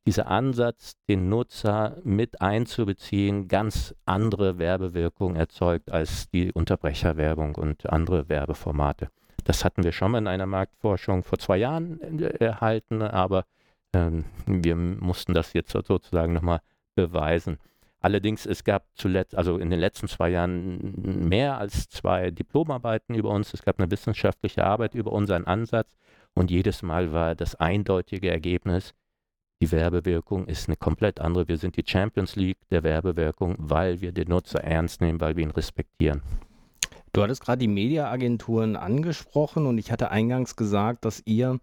dieser 0.08 0.27
Ansatz, 0.27 0.96
den 1.08 1.30
Nutzer 1.30 1.98
mit 2.03 2.41
einzubeziehen, 2.41 3.48
ganz 3.48 3.94
andere 4.06 4.58
Werbewirkung 4.58 5.36
erzeugt 5.36 5.91
als 5.91 6.30
die 6.32 6.51
Unterbrecherwerbung 6.51 7.56
und 7.56 7.88
andere 7.88 8.27
Werbeformate. 8.27 9.10
Das 9.44 9.63
hatten 9.63 9.84
wir 9.84 9.91
schon 9.91 10.12
mal 10.12 10.18
in 10.20 10.27
einer 10.27 10.48
Marktforschung 10.48 11.24
vor 11.24 11.38
zwei 11.38 11.58
Jahren 11.58 12.00
erhalten, 12.20 13.01
aber 13.01 13.46
ähm, 13.94 14.25
wir 14.46 14.75
mussten 14.75 15.34
das 15.34 15.53
jetzt 15.53 15.72
sozusagen 15.72 16.34
nochmal 16.34 16.62
beweisen. 16.96 17.58
Allerdings, 18.01 18.46
es 18.46 18.63
gab 18.63 18.88
zuletzt, 18.96 19.36
also 19.36 19.58
in 19.58 19.70
den 19.70 19.79
letzten 19.79 20.08
zwei 20.08 20.29
Jahren 20.29 21.27
mehr 21.29 21.58
als 21.60 21.88
zwei 21.89 22.31
Diplomarbeiten 22.31 23.15
über 23.15 23.29
uns. 23.29 23.53
Es 23.53 23.63
gab 23.63 23.79
eine 23.79 23.91
wissenschaftliche 23.91 24.65
Arbeit 24.65 24.96
über 24.96 25.13
unseren 25.13 25.46
Ansatz 25.46 25.96
und 26.34 26.50
jedes 26.50 26.81
Mal 26.81 27.12
war 27.12 27.36
das 27.36 27.55
eindeutige 27.55 28.31
Ergebnis, 28.31 28.93
die 29.62 29.72
Werbewirkung 29.72 30.48
ist 30.48 30.67
eine 30.67 30.75
komplett 30.75 31.20
andere. 31.20 31.48
Wir 31.48 31.58
sind 31.58 31.77
die 31.77 31.84
Champions 31.86 32.36
League 32.36 32.58
der 32.72 32.81
Werbewirkung, 32.81 33.55
weil 33.60 34.01
wir 34.01 34.12
den 34.12 34.29
Nutzer 34.29 34.63
ernst 34.63 35.01
nehmen, 35.01 35.22
weil 35.22 35.36
wir 35.36 35.43
ihn 35.43 35.51
respektieren. 35.51 36.24
Du 37.13 37.22
hattest 37.22 37.43
gerade 37.43 37.60
die 37.60 37.67
Mediaagenturen 37.67 38.75
angesprochen 38.75 39.67
und 39.67 39.77
ich 39.77 39.91
hatte 39.91 40.10
eingangs 40.10 40.55
gesagt, 40.55 41.05
dass 41.05 41.22
ihr 41.25 41.60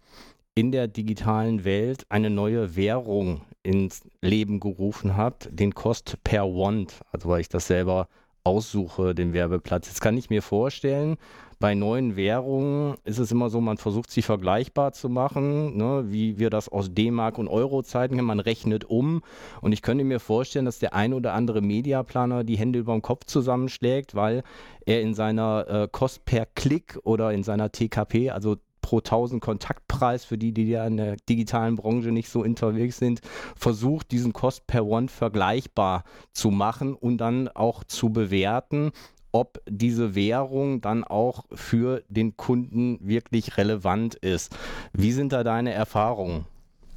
in 0.59 0.73
der 0.73 0.89
digitalen 0.89 1.63
Welt 1.63 2.03
eine 2.09 2.29
neue 2.29 2.75
Währung 2.75 3.43
ins 3.63 4.01
Leben 4.21 4.59
gerufen 4.59 5.15
habt, 5.15 5.47
den 5.53 5.73
Cost 5.73 6.17
per 6.25 6.43
Want, 6.43 6.99
also 7.13 7.29
weil 7.29 7.39
ich 7.39 7.47
das 7.47 7.67
selber 7.67 8.09
aussuche, 8.43 9.15
den 9.15 9.31
Werbeplatz. 9.31 9.87
Jetzt 9.87 10.01
kann 10.01 10.17
ich 10.17 10.29
mir 10.29 10.41
vorstellen, 10.41 11.15
bei 11.59 11.75
neuen 11.75 12.17
Währungen 12.17 12.95
ist 13.05 13.19
es 13.19 13.31
immer 13.31 13.49
so, 13.49 13.61
man 13.61 13.77
versucht 13.77 14.11
sie 14.11 14.21
vergleichbar 14.21 14.91
zu 14.91 15.07
machen, 15.07 15.77
ne, 15.77 16.03
wie 16.07 16.39
wir 16.39 16.49
das 16.49 16.67
aus 16.67 16.93
D-Mark 16.93 17.37
und 17.37 17.47
Euro-Zeiten 17.47 18.15
kennen. 18.15 18.27
Man 18.27 18.41
rechnet 18.41 18.83
um 18.83 19.21
und 19.61 19.71
ich 19.71 19.81
könnte 19.81 20.03
mir 20.03 20.19
vorstellen, 20.19 20.65
dass 20.65 20.79
der 20.79 20.93
ein 20.93 21.13
oder 21.13 21.35
andere 21.35 21.61
Mediaplaner 21.61 22.43
die 22.43 22.57
Hände 22.57 22.79
über 22.79 22.91
den 22.91 23.01
Kopf 23.01 23.23
zusammenschlägt, 23.25 24.13
weil 24.13 24.43
er 24.85 25.01
in 25.01 25.13
seiner 25.13 25.67
äh, 25.69 25.87
Cost 25.89 26.25
per 26.25 26.45
Klick 26.45 26.99
oder 27.03 27.31
in 27.31 27.43
seiner 27.43 27.71
TKP, 27.71 28.31
also 28.31 28.57
pro 28.81 28.97
1000 28.97 29.41
Kontaktpreis 29.41 30.25
für 30.25 30.37
die, 30.37 30.53
die 30.53 30.69
ja 30.69 30.85
in 30.85 30.97
der 30.97 31.15
digitalen 31.27 31.75
Branche 31.75 32.11
nicht 32.11 32.29
so 32.29 32.41
unterwegs 32.41 32.97
sind, 32.97 33.21
versucht, 33.55 34.11
diesen 34.11 34.33
Cost 34.33 34.67
per 34.67 34.85
One 34.85 35.07
vergleichbar 35.07 36.03
zu 36.33 36.51
machen 36.51 36.93
und 36.93 37.17
dann 37.17 37.47
auch 37.49 37.83
zu 37.83 38.09
bewerten, 38.09 38.91
ob 39.31 39.61
diese 39.67 40.15
Währung 40.15 40.81
dann 40.81 41.03
auch 41.03 41.45
für 41.53 42.03
den 42.09 42.35
Kunden 42.37 42.97
wirklich 43.01 43.57
relevant 43.57 44.15
ist. 44.15 44.55
Wie 44.93 45.11
sind 45.11 45.33
da 45.33 45.43
deine 45.43 45.71
Erfahrungen? 45.71 46.45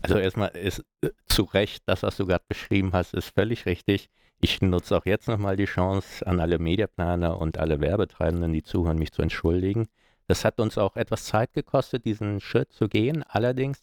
Also 0.03 0.19
erstmal 0.19 0.51
ist 0.51 0.85
äh, 1.03 1.11
zu 1.27 1.45
Recht, 1.45 1.83
das, 1.87 2.03
was 2.03 2.17
du 2.17 2.27
gerade 2.27 2.45
beschrieben 2.49 2.91
hast, 2.93 3.15
ist 3.15 3.35
völlig 3.35 3.67
richtig. 3.67 4.09
ich 4.41 4.61
nutze 4.61 4.97
auch 4.97 5.07
jetzt 5.07 5.29
nochmal 5.29 5.57
die 5.57 5.67
Chance, 5.67 6.27
an 6.27 6.41
alle 6.41 6.59
Mediaplaner 6.59 7.41
und 7.41 7.59
alle 7.59 7.81
Werbetreibenden, 7.81 8.53
die 8.53 8.65
zuhören, 8.65 8.99
mich 8.99 9.13
zu 9.13 9.23
entschuldigen. 9.23 9.87
Das 10.27 10.45
hat 10.45 10.61
uns 10.61 10.79
auch 10.79 10.97
etwas 10.97 11.25
Zeit 11.25 11.53
gekostet, 11.53 12.05
diesen 12.05 12.41
Schritt 12.41 12.73
zu 12.73 12.89
gehen. 12.89 13.23
Allerdings 13.23 13.81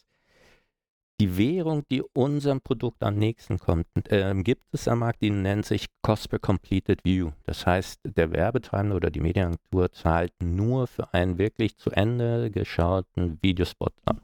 die 1.20 1.38
Währung, 1.38 1.84
die 1.92 2.02
unserem 2.14 2.62
Produkt 2.62 3.04
am 3.04 3.16
nächsten 3.16 3.60
kommt, 3.60 3.88
äh, 4.10 4.34
gibt 4.36 4.64
es 4.72 4.88
am 4.88 5.00
Markt, 5.00 5.22
die 5.22 5.32
nennt 5.32 5.66
sich 5.66 5.88
Cost 6.02 6.30
per 6.30 6.40
Completed 6.40 7.04
View. 7.04 7.32
Das 7.44 7.66
heißt, 7.66 8.00
der 8.06 8.32
Werbetreibende 8.32 8.96
oder 8.96 9.12
die 9.12 9.20
Medienagentur 9.20 9.92
zahlt 9.92 10.32
nur 10.42 10.88
für 10.88 11.14
einen 11.14 11.38
wirklich 11.38 11.76
zu 11.78 11.92
Ende 11.92 12.50
geschauten 12.52 13.38
Videospot 13.42 13.94
an. 14.06 14.22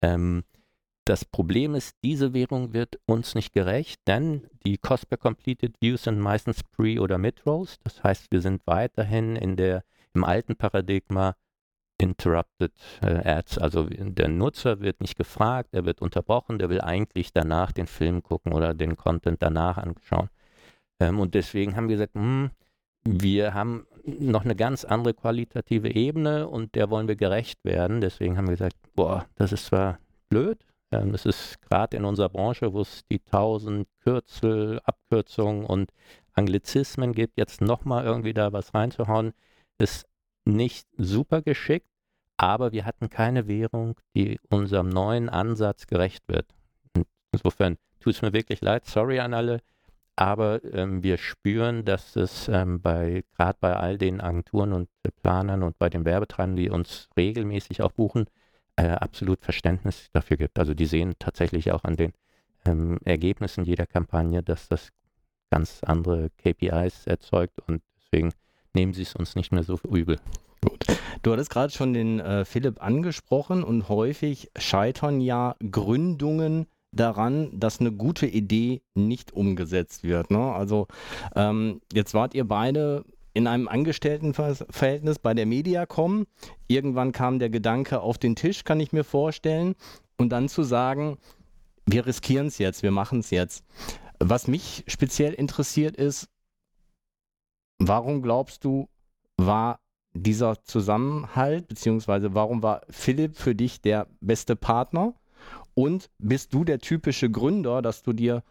Ähm, 0.00 0.44
das 1.04 1.24
Problem 1.24 1.74
ist, 1.74 1.96
diese 2.04 2.32
Währung 2.32 2.72
wird 2.72 3.00
uns 3.06 3.34
nicht 3.34 3.52
gerecht, 3.52 4.00
denn 4.06 4.48
die 4.64 4.78
Cost 4.78 5.08
per 5.08 5.18
Completed 5.18 5.74
Views 5.80 6.04
sind 6.04 6.20
meistens 6.20 6.62
Pre- 6.62 7.00
oder 7.00 7.18
Mid-Rows. 7.18 7.78
Das 7.82 8.04
heißt, 8.04 8.30
wir 8.30 8.40
sind 8.40 8.62
weiterhin 8.66 9.34
in 9.34 9.56
der, 9.56 9.82
im 10.14 10.24
alten 10.24 10.56
Paradigma 10.56 11.36
Interrupted 11.98 12.72
äh, 13.00 13.28
Ads. 13.28 13.58
Also 13.58 13.86
der 13.88 14.28
Nutzer 14.28 14.80
wird 14.80 15.00
nicht 15.00 15.16
gefragt, 15.16 15.70
er 15.72 15.84
wird 15.84 16.02
unterbrochen, 16.02 16.58
der 16.58 16.68
will 16.68 16.80
eigentlich 16.80 17.32
danach 17.32 17.72
den 17.72 17.86
Film 17.86 18.22
gucken 18.22 18.52
oder 18.52 18.74
den 18.74 18.96
Content 18.96 19.42
danach 19.42 19.78
anschauen. 19.78 20.28
Ähm, 21.00 21.20
und 21.20 21.34
deswegen 21.34 21.76
haben 21.76 21.88
wir 21.88 21.96
gesagt, 21.96 22.14
hm, 22.14 22.50
wir 23.04 23.54
haben 23.54 23.86
noch 24.04 24.44
eine 24.44 24.56
ganz 24.56 24.84
andere 24.84 25.14
qualitative 25.14 25.94
Ebene 25.94 26.48
und 26.48 26.74
der 26.74 26.90
wollen 26.90 27.08
wir 27.08 27.16
gerecht 27.16 27.64
werden. 27.64 28.00
Deswegen 28.00 28.36
haben 28.36 28.46
wir 28.46 28.56
gesagt, 28.56 28.76
boah, 28.94 29.26
das 29.36 29.52
ist 29.52 29.66
zwar 29.66 29.98
blöd, 30.28 30.58
ähm, 30.92 31.14
es 31.14 31.26
ist 31.26 31.60
gerade 31.62 31.96
in 31.96 32.04
unserer 32.04 32.28
Branche, 32.28 32.72
wo 32.72 32.80
es 32.82 33.04
die 33.10 33.20
tausend 33.20 33.88
Kürzel, 34.00 34.80
Abkürzungen 34.84 35.64
und 35.64 35.92
Anglizismen 36.34 37.12
gibt, 37.12 37.38
jetzt 37.38 37.60
nochmal 37.60 38.04
irgendwie 38.04 38.34
da 38.34 38.52
was 38.52 38.74
reinzuhauen, 38.74 39.32
ist 39.78 40.06
nicht 40.44 40.86
super 40.96 41.42
geschickt 41.42 41.86
aber 42.42 42.72
wir 42.72 42.84
hatten 42.84 43.08
keine 43.08 43.46
Währung, 43.46 43.94
die 44.16 44.40
unserem 44.48 44.88
neuen 44.88 45.28
Ansatz 45.28 45.86
gerecht 45.86 46.24
wird. 46.26 46.46
insofern 47.30 47.78
tut 48.00 48.14
es 48.14 48.22
mir 48.22 48.32
wirklich 48.32 48.60
leid, 48.60 48.84
sorry 48.84 49.20
an 49.20 49.32
alle, 49.32 49.60
aber 50.16 50.62
ähm, 50.74 51.04
wir 51.04 51.18
spüren, 51.18 51.84
dass 51.84 52.16
es 52.16 52.48
ähm, 52.48 52.82
bei 52.82 53.22
gerade 53.36 53.56
bei 53.60 53.76
all 53.76 53.96
den 53.96 54.20
Agenturen 54.20 54.72
und 54.72 54.88
Planern 55.22 55.62
und 55.62 55.78
bei 55.78 55.88
den 55.88 56.04
Werbetreibenden, 56.04 56.64
die 56.64 56.70
uns 56.70 57.08
regelmäßig 57.16 57.80
auch 57.80 57.92
buchen, 57.92 58.26
äh, 58.74 58.88
absolut 58.88 59.40
Verständnis 59.40 60.08
dafür 60.12 60.36
gibt. 60.36 60.58
Also 60.58 60.74
die 60.74 60.86
sehen 60.86 61.14
tatsächlich 61.20 61.70
auch 61.70 61.84
an 61.84 61.94
den 61.94 62.12
ähm, 62.66 62.98
Ergebnissen 63.04 63.64
jeder 63.64 63.86
Kampagne, 63.86 64.42
dass 64.42 64.68
das 64.68 64.88
ganz 65.50 65.84
andere 65.84 66.30
KPIs 66.38 67.06
erzeugt 67.06 67.60
und 67.68 67.82
deswegen 67.98 68.32
nehmen 68.74 68.94
sie 68.94 69.02
es 69.02 69.14
uns 69.14 69.36
nicht 69.36 69.52
mehr 69.52 69.62
so 69.62 69.78
übel. 69.88 70.18
Gut. 70.60 70.86
Du 71.22 71.32
hattest 71.32 71.50
gerade 71.50 71.72
schon 71.72 71.92
den 71.92 72.20
äh, 72.20 72.44
Philipp 72.44 72.82
angesprochen 72.82 73.64
und 73.64 73.88
häufig 73.88 74.50
scheitern 74.56 75.20
ja 75.20 75.56
Gründungen 75.70 76.66
daran, 76.92 77.58
dass 77.58 77.80
eine 77.80 77.92
gute 77.92 78.26
Idee 78.26 78.82
nicht 78.94 79.32
umgesetzt 79.32 80.04
wird. 80.04 80.30
Ne? 80.30 80.52
Also 80.52 80.86
ähm, 81.34 81.80
jetzt 81.92 82.14
wart 82.14 82.34
ihr 82.34 82.46
beide 82.46 83.04
in 83.34 83.46
einem 83.46 83.66
Angestelltenverhältnis 83.66 85.18
bei 85.18 85.34
der 85.34 85.46
Mediacom. 85.46 86.26
Irgendwann 86.68 87.12
kam 87.12 87.38
der 87.38 87.50
Gedanke 87.50 88.00
auf 88.00 88.18
den 88.18 88.36
Tisch, 88.36 88.64
kann 88.64 88.80
ich 88.80 88.92
mir 88.92 89.04
vorstellen. 89.04 89.74
Und 90.18 90.30
dann 90.30 90.48
zu 90.48 90.62
sagen, 90.62 91.18
wir 91.86 92.06
riskieren 92.06 92.48
es 92.48 92.58
jetzt, 92.58 92.82
wir 92.82 92.90
machen 92.90 93.20
es 93.20 93.30
jetzt. 93.30 93.64
Was 94.18 94.46
mich 94.46 94.84
speziell 94.86 95.32
interessiert 95.32 95.96
ist, 95.96 96.28
warum 97.88 98.22
glaubst 98.22 98.64
du, 98.64 98.88
war 99.36 99.80
dieser 100.14 100.62
Zusammenhalt, 100.64 101.68
beziehungsweise 101.68 102.34
warum 102.34 102.62
war 102.62 102.82
Philipp 102.90 103.36
für 103.36 103.54
dich 103.54 103.80
der 103.80 104.08
beste 104.20 104.56
Partner? 104.56 105.14
Und 105.74 106.10
bist 106.18 106.52
du 106.52 106.64
der 106.64 106.78
typische 106.78 107.30
Gründer, 107.30 107.80
dass 107.82 108.02
du 108.02 108.12
dir 108.12 108.42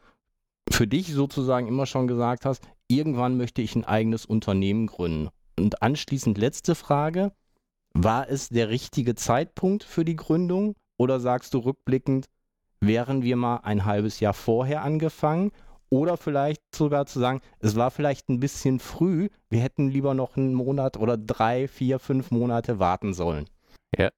für 0.69 0.87
dich 0.87 1.13
sozusagen 1.13 1.67
immer 1.67 1.85
schon 1.85 2.07
gesagt 2.07 2.45
hast, 2.45 2.63
irgendwann 2.87 3.37
möchte 3.37 3.61
ich 3.61 3.75
ein 3.75 3.85
eigenes 3.85 4.25
Unternehmen 4.25 4.87
gründen? 4.87 5.29
Und 5.57 5.81
anschließend 5.81 6.37
letzte 6.37 6.73
Frage, 6.73 7.31
war 7.93 8.29
es 8.29 8.49
der 8.49 8.69
richtige 8.69 9.15
Zeitpunkt 9.15 9.83
für 9.83 10.05
die 10.05 10.15
Gründung 10.15 10.75
oder 10.97 11.19
sagst 11.19 11.53
du 11.53 11.59
rückblickend, 11.59 12.27
wären 12.79 13.21
wir 13.21 13.35
mal 13.35 13.57
ein 13.57 13.85
halbes 13.85 14.19
Jahr 14.19 14.33
vorher 14.33 14.81
angefangen 14.81 15.51
oder 15.91 16.17
vielleicht 16.17 16.63
sogar 16.73 17.05
zu 17.05 17.19
sagen, 17.19 17.41
es 17.59 17.75
war 17.75 17.91
vielleicht 17.91 18.29
ein 18.29 18.39
bisschen 18.39 18.79
früh, 18.79 19.29
wir 19.49 19.59
hätten 19.59 19.89
lieber 19.89 20.13
noch 20.13 20.37
einen 20.37 20.53
Monat 20.53 20.97
oder 20.97 21.17
drei, 21.17 21.67
vier, 21.67 21.99
fünf 21.99 22.31
Monate 22.31 22.79
warten 22.79 23.13
sollen. 23.13 23.45
Ja. 23.95 24.09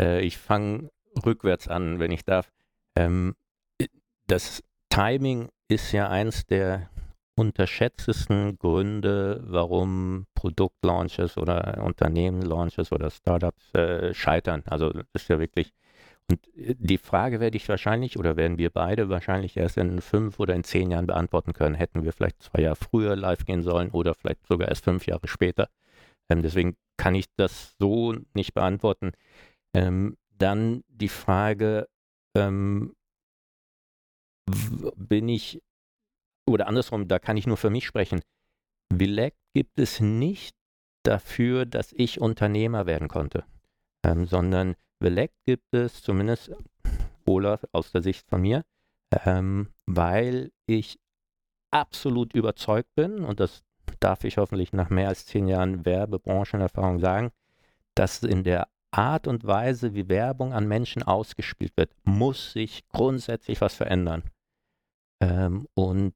Äh, 0.00 0.20
ich 0.22 0.36
fange 0.36 0.90
rückwärts 1.24 1.68
an, 1.68 2.00
wenn 2.00 2.10
ich 2.10 2.24
darf. 2.24 2.50
Ähm, 2.96 3.36
das 4.26 4.62
Timing 4.90 5.48
ist 5.68 5.92
ja 5.92 6.08
eins 6.08 6.44
der 6.44 6.90
unterschätztesten 7.36 8.58
Gründe, 8.58 9.42
warum 9.46 10.26
Produktlaunches 10.34 11.36
oder 11.36 11.82
Unternehmenlaunches 11.82 12.92
oder 12.92 13.10
Startups 13.10 13.72
äh, 13.74 14.12
scheitern. 14.12 14.62
Also 14.66 14.90
das 14.90 15.06
ist 15.14 15.28
ja 15.28 15.38
wirklich 15.38 15.72
und 16.30 16.46
äh, 16.56 16.74
die 16.78 16.98
Frage 16.98 17.40
werde 17.40 17.56
ich 17.56 17.68
wahrscheinlich 17.68 18.18
oder 18.18 18.36
werden 18.36 18.58
wir 18.58 18.70
beide 18.70 19.08
wahrscheinlich 19.08 19.56
erst 19.56 19.76
in 19.76 20.00
fünf 20.00 20.40
oder 20.40 20.54
in 20.54 20.64
zehn 20.64 20.90
Jahren 20.90 21.06
beantworten 21.06 21.52
können. 21.52 21.74
Hätten 21.74 22.04
wir 22.04 22.12
vielleicht 22.12 22.42
zwei 22.42 22.62
Jahre 22.62 22.76
früher 22.76 23.16
live 23.16 23.44
gehen 23.44 23.62
sollen 23.62 23.90
oder 23.90 24.14
vielleicht 24.14 24.46
sogar 24.46 24.68
erst 24.68 24.84
fünf 24.84 25.06
Jahre 25.06 25.28
später. 25.28 25.68
Ähm, 26.30 26.42
deswegen 26.42 26.76
kann 26.96 27.14
ich 27.14 27.26
das 27.36 27.74
so 27.78 28.14
nicht 28.34 28.54
beantworten. 28.54 29.12
Ähm, 29.74 30.16
dann 30.36 30.82
die 30.88 31.08
Frage, 31.08 31.88
ähm, 32.36 32.94
bin 34.96 35.28
ich, 35.28 35.62
oder 36.46 36.66
andersrum, 36.66 37.08
da 37.08 37.18
kann 37.18 37.36
ich 37.36 37.46
nur 37.46 37.56
für 37.56 37.70
mich 37.70 37.86
sprechen. 37.86 38.20
Willect 38.90 39.38
gibt 39.54 39.78
es 39.78 40.00
nicht 40.00 40.54
dafür, 41.02 41.66
dass 41.66 41.92
ich 41.92 42.20
Unternehmer 42.20 42.86
werden 42.86 43.08
konnte, 43.08 43.44
ähm, 44.04 44.26
sondern 44.26 44.76
Beleg 45.04 45.32
gibt 45.44 45.74
es, 45.74 46.02
zumindest 46.02 46.50
Olaf 47.26 47.62
aus 47.72 47.92
der 47.92 48.00
Sicht 48.00 48.26
von 48.26 48.40
mir, 48.40 48.64
ähm, 49.26 49.68
weil 49.84 50.50
ich 50.64 50.98
absolut 51.70 52.32
überzeugt 52.34 52.88
bin, 52.94 53.22
und 53.22 53.38
das 53.38 53.62
darf 54.00 54.24
ich 54.24 54.38
hoffentlich 54.38 54.72
nach 54.72 54.88
mehr 54.88 55.08
als 55.08 55.26
zehn 55.26 55.46
Jahren 55.46 55.84
Werbebranchenerfahrung 55.84 57.00
sagen, 57.00 57.32
dass 57.94 58.22
in 58.22 58.44
der 58.44 58.66
Art 58.92 59.26
und 59.26 59.44
Weise, 59.44 59.92
wie 59.92 60.08
Werbung 60.08 60.54
an 60.54 60.66
Menschen 60.66 61.02
ausgespielt 61.02 61.76
wird, 61.76 61.90
muss 62.04 62.52
sich 62.52 62.88
grundsätzlich 62.88 63.60
was 63.60 63.74
verändern. 63.74 64.22
Ähm, 65.20 65.68
und 65.74 66.14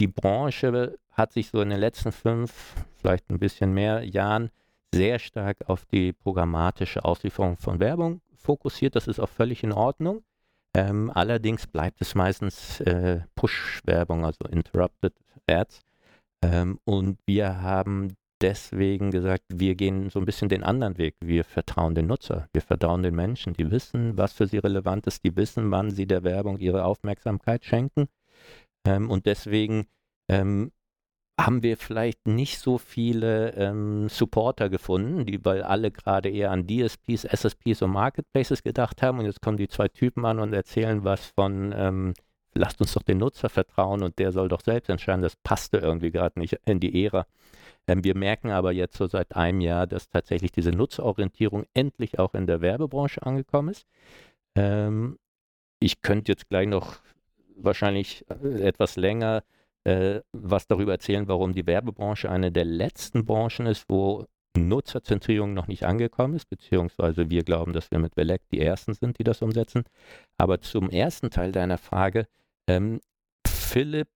die 0.00 0.08
Branche 0.08 0.98
hat 1.10 1.34
sich 1.34 1.50
so 1.50 1.60
in 1.60 1.68
den 1.68 1.78
letzten 1.78 2.12
fünf, 2.12 2.74
vielleicht 2.96 3.28
ein 3.28 3.38
bisschen 3.38 3.74
mehr 3.74 4.02
Jahren 4.02 4.50
sehr 4.94 5.18
stark 5.18 5.68
auf 5.68 5.84
die 5.86 6.12
programmatische 6.12 7.04
Auslieferung 7.04 7.56
von 7.56 7.80
Werbung 7.80 8.20
fokussiert. 8.36 8.96
Das 8.96 9.06
ist 9.06 9.20
auch 9.20 9.28
völlig 9.28 9.62
in 9.62 9.72
Ordnung. 9.72 10.22
Ähm, 10.74 11.10
allerdings 11.14 11.66
bleibt 11.66 12.00
es 12.00 12.14
meistens 12.14 12.80
äh, 12.80 13.20
Push-Werbung, 13.34 14.24
also 14.24 14.44
Interrupted 14.50 15.14
Ads. 15.46 15.80
Ähm, 16.42 16.78
und 16.84 17.18
wir 17.26 17.62
haben 17.62 18.14
deswegen 18.40 19.10
gesagt, 19.10 19.44
wir 19.48 19.74
gehen 19.74 20.10
so 20.10 20.20
ein 20.20 20.24
bisschen 20.24 20.48
den 20.48 20.62
anderen 20.62 20.98
Weg. 20.98 21.16
Wir 21.20 21.44
vertrauen 21.44 21.94
den 21.94 22.06
Nutzer, 22.06 22.48
wir 22.52 22.62
vertrauen 22.62 23.02
den 23.02 23.14
Menschen, 23.14 23.54
die 23.54 23.70
wissen, 23.70 24.16
was 24.16 24.32
für 24.32 24.46
sie 24.46 24.58
relevant 24.58 25.06
ist, 25.06 25.24
die 25.24 25.36
wissen, 25.36 25.70
wann 25.70 25.90
sie 25.90 26.06
der 26.06 26.22
Werbung 26.22 26.58
ihre 26.58 26.84
Aufmerksamkeit 26.84 27.64
schenken. 27.64 28.08
Ähm, 28.86 29.10
und 29.10 29.26
deswegen 29.26 29.86
ähm, 30.28 30.70
haben 31.38 31.62
wir 31.62 31.76
vielleicht 31.76 32.26
nicht 32.26 32.58
so 32.58 32.78
viele 32.78 33.52
ähm, 33.54 34.08
Supporter 34.08 34.68
gefunden, 34.68 35.24
die, 35.24 35.44
weil 35.44 35.62
alle 35.62 35.92
gerade 35.92 36.28
eher 36.28 36.50
an 36.50 36.66
DSPs, 36.66 37.24
SSPs 37.24 37.82
und 37.82 37.92
Marketplaces 37.92 38.62
gedacht 38.62 39.02
haben. 39.02 39.20
Und 39.20 39.26
jetzt 39.26 39.40
kommen 39.40 39.56
die 39.56 39.68
zwei 39.68 39.88
Typen 39.88 40.24
an 40.24 40.40
und 40.40 40.52
erzählen 40.52 41.04
was 41.04 41.26
von, 41.26 41.72
ähm, 41.76 42.14
lasst 42.54 42.80
uns 42.80 42.92
doch 42.92 43.04
den 43.04 43.18
Nutzer 43.18 43.48
vertrauen 43.48 44.02
und 44.02 44.18
der 44.18 44.32
soll 44.32 44.48
doch 44.48 44.62
selbst 44.62 44.88
entscheiden. 44.90 45.22
Das 45.22 45.36
passte 45.36 45.78
irgendwie 45.78 46.10
gerade 46.10 46.40
nicht 46.40 46.58
in 46.66 46.80
die 46.80 47.04
Ära. 47.04 47.26
Ähm, 47.86 48.02
wir 48.02 48.16
merken 48.16 48.50
aber 48.50 48.72
jetzt 48.72 48.96
so 48.96 49.06
seit 49.06 49.36
einem 49.36 49.60
Jahr, 49.60 49.86
dass 49.86 50.08
tatsächlich 50.08 50.50
diese 50.50 50.72
Nutzerorientierung 50.72 51.66
endlich 51.72 52.18
auch 52.18 52.34
in 52.34 52.48
der 52.48 52.60
Werbebranche 52.60 53.22
angekommen 53.22 53.68
ist. 53.68 53.86
Ähm, 54.56 55.18
ich 55.78 56.02
könnte 56.02 56.32
jetzt 56.32 56.48
gleich 56.48 56.66
noch 56.66 56.96
wahrscheinlich 57.56 58.24
äh, 58.28 58.62
etwas 58.62 58.96
länger 58.96 59.44
äh, 59.84 60.20
was 60.32 60.66
darüber 60.66 60.92
erzählen, 60.92 61.28
warum 61.28 61.52
die 61.52 61.66
Werbebranche 61.66 62.30
eine 62.30 62.52
der 62.52 62.64
letzten 62.64 63.24
Branchen 63.24 63.66
ist, 63.66 63.84
wo 63.88 64.26
Nutzerzentrierung 64.56 65.54
noch 65.54 65.68
nicht 65.68 65.84
angekommen 65.84 66.34
ist, 66.34 66.48
beziehungsweise 66.48 67.30
wir 67.30 67.44
glauben, 67.44 67.72
dass 67.72 67.90
wir 67.90 67.98
mit 67.98 68.14
Belek 68.14 68.42
die 68.50 68.60
Ersten 68.60 68.94
sind, 68.94 69.18
die 69.18 69.24
das 69.24 69.42
umsetzen. 69.42 69.84
Aber 70.36 70.60
zum 70.60 70.90
ersten 70.90 71.30
Teil 71.30 71.52
deiner 71.52 71.78
Frage, 71.78 72.26
ähm, 72.66 73.00
Philipp 73.46 74.08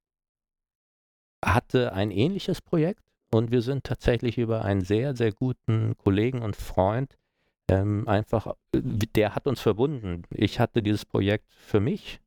hatte 1.44 1.92
ein 1.92 2.11
ähnliches 2.11 2.61
Projekt 2.61 3.03
und 3.31 3.51
wir 3.51 3.62
sind 3.62 3.85
tatsächlich 3.85 4.38
über 4.38 4.64
einen 4.64 4.83
sehr, 4.83 5.16
sehr 5.16 5.33
guten 5.33 5.96
Kollegen 5.96 6.42
und 6.42 6.57
Freund 6.57 7.16
ähm, 7.68 8.07
einfach, 8.07 8.55
der 8.75 9.35
hat 9.35 9.46
uns 9.46 9.61
verbunden. 9.61 10.22
Ich 10.31 10.61
hatte 10.61 10.83
dieses 10.83 11.05
Projekt 11.05 11.53
für 11.53 11.81
mich. 11.81 12.20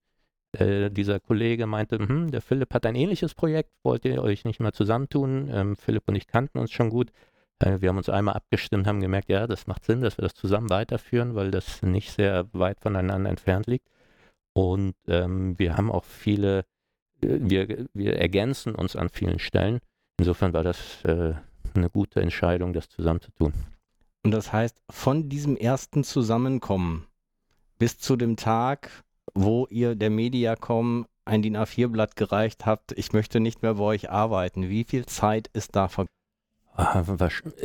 Äh, 0.60 0.92
dieser 0.92 1.20
Kollege 1.20 1.66
meinte, 1.66 1.98
hm, 1.98 2.32
der 2.32 2.42
Philipp 2.42 2.74
hat 2.74 2.86
ein 2.86 2.96
ähnliches 2.96 3.34
Projekt, 3.34 3.72
wollt 3.84 4.06
ihr 4.06 4.22
euch 4.22 4.46
nicht 4.46 4.60
mal 4.60 4.74
zusammentun? 4.74 5.50
Ähm, 5.52 5.76
Philipp 5.76 6.04
und 6.08 6.16
ich 6.16 6.28
kannten 6.28 6.58
uns 6.58 6.72
schon 6.72 6.90
gut. 6.90 7.12
Äh, 7.60 7.82
wir 7.82 7.90
haben 7.90 7.98
uns 7.98 8.10
einmal 8.10 8.36
abgestimmt, 8.36 8.88
haben 8.88 9.02
gemerkt, 9.02 9.30
ja, 9.30 9.48
das 9.48 9.68
macht 9.68 9.86
Sinn, 9.86 10.02
dass 10.02 10.18
wir 10.18 10.24
das 10.24 10.34
zusammen 10.34 10.70
weiterführen, 10.70 11.36
weil 11.36 11.52
das 11.52 11.82
nicht 11.82 12.12
sehr 12.12 12.48
weit 12.54 12.80
voneinander 12.80 13.30
entfernt 13.30 13.68
liegt. 13.68 13.88
Und 14.54 14.96
ähm, 15.08 15.58
wir 15.60 15.76
haben 15.76 15.92
auch 15.92 16.06
viele, 16.06 16.60
äh, 17.22 17.40
wir, 17.42 17.88
wir 17.94 18.18
ergänzen 18.18 18.76
uns 18.76 18.96
an 18.96 19.10
vielen 19.10 19.40
Stellen. 19.40 19.80
Insofern 20.18 20.54
war 20.54 20.64
das 20.64 21.04
äh, 21.04 21.34
eine 21.74 21.90
gute 21.90 22.22
Entscheidung, 22.22 22.74
das 22.74 22.90
zusammenzutun. 22.90 23.54
Und 24.24 24.32
das 24.32 24.52
heißt, 24.52 24.82
von 24.90 25.30
diesem 25.30 25.56
ersten 25.56 26.04
Zusammenkommen 26.04 27.06
bis 27.78 28.00
zu 28.00 28.16
dem 28.16 28.38
Tag, 28.38 28.90
wo 29.36 29.68
ihr 29.70 29.96
der 29.96 30.10
Mediacom 30.10 31.06
ein 31.26 31.42
DIN 31.42 31.58
A4-Blatt 31.58 32.16
gereicht 32.16 32.66
habt, 32.66 32.92
ich 32.94 33.14
möchte 33.14 33.40
nicht 33.40 33.62
mehr 33.62 33.76
bei 33.76 33.84
euch 33.84 34.10
arbeiten. 34.10 34.70
Wie 34.70 34.84
viel 34.84 35.06
Zeit 35.06 35.50
ist 35.54 35.76
da 35.76 35.88
vergangen? 35.88 36.10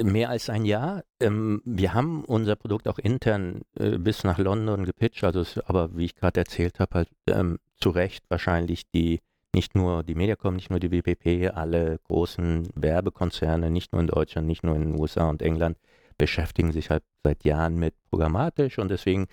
Mehr 0.03 0.31
als 0.31 0.49
ein 0.51 0.65
Jahr. 0.65 1.03
Ähm, 1.19 1.63
wir 1.65 1.95
haben 1.95 2.25
unser 2.25 2.55
Produkt 2.55 2.87
auch 2.87 2.99
intern 2.99 3.63
äh, 3.79 3.99
bis 3.99 4.23
nach 4.23 4.39
London 4.39 4.85
gepitcht, 4.85 5.25
also 5.25 5.41
es, 5.41 5.59
aber 5.59 5.97
wie 5.97 6.05
ich 6.05 6.15
gerade 6.15 6.41
erzählt 6.41 6.79
habe, 6.79 6.95
halt 6.95 7.09
ähm, 7.27 7.59
zu 7.77 7.91
Recht 7.91 8.25
wahrscheinlich 8.29 8.89
die 8.91 9.21
nicht 9.53 9.75
nur 9.75 10.05
die 10.05 10.15
Mediacom, 10.15 10.55
nicht 10.55 10.71
nur 10.71 10.79
die 10.79 10.93
WPP, 10.93 11.51
alle 11.53 11.99
großen 12.05 12.69
Werbekonzerne, 12.77 13.69
nicht 13.69 13.93
nur 13.93 14.01
in 14.01 14.07
Deutschland, 14.07 14.47
nicht 14.47 14.63
nur 14.63 14.77
in 14.77 14.93
den 14.93 15.01
USA 15.01 15.29
und 15.29 15.43
England, 15.43 15.77
beschäftigen 16.17 16.71
sich 16.71 16.91
halt 16.91 17.03
seit 17.25 17.45
Jahren 17.45 17.77
mit 17.77 17.95
programmatisch 18.11 18.79
und 18.79 18.91
deswegen 18.91 19.27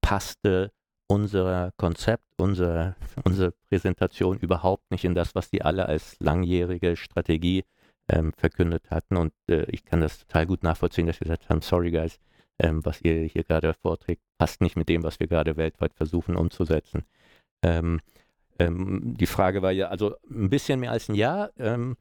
passte 0.00 0.70
unser 1.06 1.72
Konzept, 1.76 2.24
unsere, 2.38 2.96
unsere 3.24 3.52
Präsentation 3.68 4.38
überhaupt 4.38 4.90
nicht 4.90 5.04
in 5.04 5.14
das, 5.14 5.34
was 5.34 5.50
die 5.50 5.62
alle 5.62 5.86
als 5.86 6.16
langjährige 6.20 6.96
Strategie 6.96 7.64
ähm, 8.08 8.32
verkündet 8.36 8.90
hatten. 8.90 9.16
Und 9.16 9.32
äh, 9.48 9.64
ich 9.70 9.84
kann 9.84 10.00
das 10.00 10.18
total 10.18 10.46
gut 10.46 10.62
nachvollziehen, 10.62 11.06
dass 11.06 11.20
wir 11.20 11.26
gesagt 11.26 11.48
haben, 11.48 11.60
sorry 11.60 11.90
guys, 11.90 12.18
ähm, 12.58 12.84
was 12.84 13.00
ihr 13.02 13.22
hier 13.24 13.44
gerade 13.44 13.74
vorträgt, 13.74 14.22
passt 14.38 14.60
nicht 14.60 14.76
mit 14.76 14.88
dem, 14.88 15.02
was 15.02 15.20
wir 15.20 15.26
gerade 15.26 15.56
weltweit 15.56 15.94
versuchen 15.94 16.36
umzusetzen. 16.36 17.04
Ähm, 17.62 18.00
ähm, 18.58 19.14
die 19.16 19.26
Frage 19.26 19.62
war 19.62 19.72
ja, 19.72 19.88
also 19.88 20.16
ein 20.30 20.50
bisschen 20.50 20.80
mehr 20.80 20.92
als 20.92 21.08
ein 21.08 21.14
Jahr. 21.14 21.50
Ähm, 21.58 21.96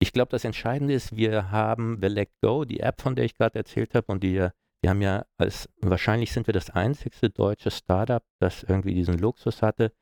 ich 0.00 0.12
glaube, 0.12 0.30
das 0.30 0.44
Entscheidende 0.44 0.94
ist, 0.94 1.16
wir 1.16 1.50
haben 1.50 1.98
The 2.00 2.08
Let 2.08 2.30
Go, 2.40 2.64
die 2.64 2.80
App, 2.80 3.00
von 3.00 3.16
der 3.16 3.24
ich 3.24 3.34
gerade 3.34 3.58
erzählt 3.58 3.94
habe, 3.94 4.06
und 4.12 4.22
die, 4.22 4.48
wir 4.80 4.90
haben 4.90 5.02
ja 5.02 5.24
als, 5.36 5.68
wahrscheinlich 5.80 6.32
sind 6.32 6.46
wir 6.46 6.54
das 6.54 6.70
einzigste 6.70 7.30
deutsche 7.30 7.70
Startup, 7.70 8.22
das 8.38 8.62
irgendwie 8.62 8.94
diesen 8.94 9.18
Luxus 9.18 9.62
hatte, 9.62 9.92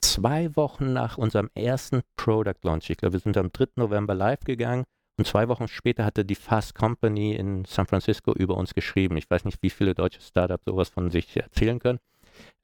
zwei 0.00 0.54
Wochen 0.56 0.92
nach 0.92 1.18
unserem 1.18 1.50
ersten 1.54 2.02
Product 2.16 2.58
Launch, 2.62 2.90
ich 2.90 2.96
glaube, 2.96 3.14
wir 3.14 3.20
sind 3.20 3.36
am 3.36 3.52
3. 3.52 3.66
November 3.76 4.14
live 4.14 4.40
gegangen 4.40 4.84
und 5.18 5.26
zwei 5.26 5.48
Wochen 5.48 5.68
später 5.68 6.04
hatte 6.04 6.24
die 6.24 6.34
Fast 6.34 6.74
Company 6.74 7.34
in 7.34 7.64
San 7.66 7.86
Francisco 7.86 8.32
über 8.32 8.56
uns 8.56 8.74
geschrieben. 8.74 9.16
Ich 9.16 9.30
weiß 9.30 9.44
nicht, 9.44 9.62
wie 9.62 9.70
viele 9.70 9.94
deutsche 9.94 10.20
Startups 10.20 10.64
sowas 10.64 10.88
von 10.88 11.10
sich 11.10 11.36
erzählen 11.36 11.78
können, 11.78 11.98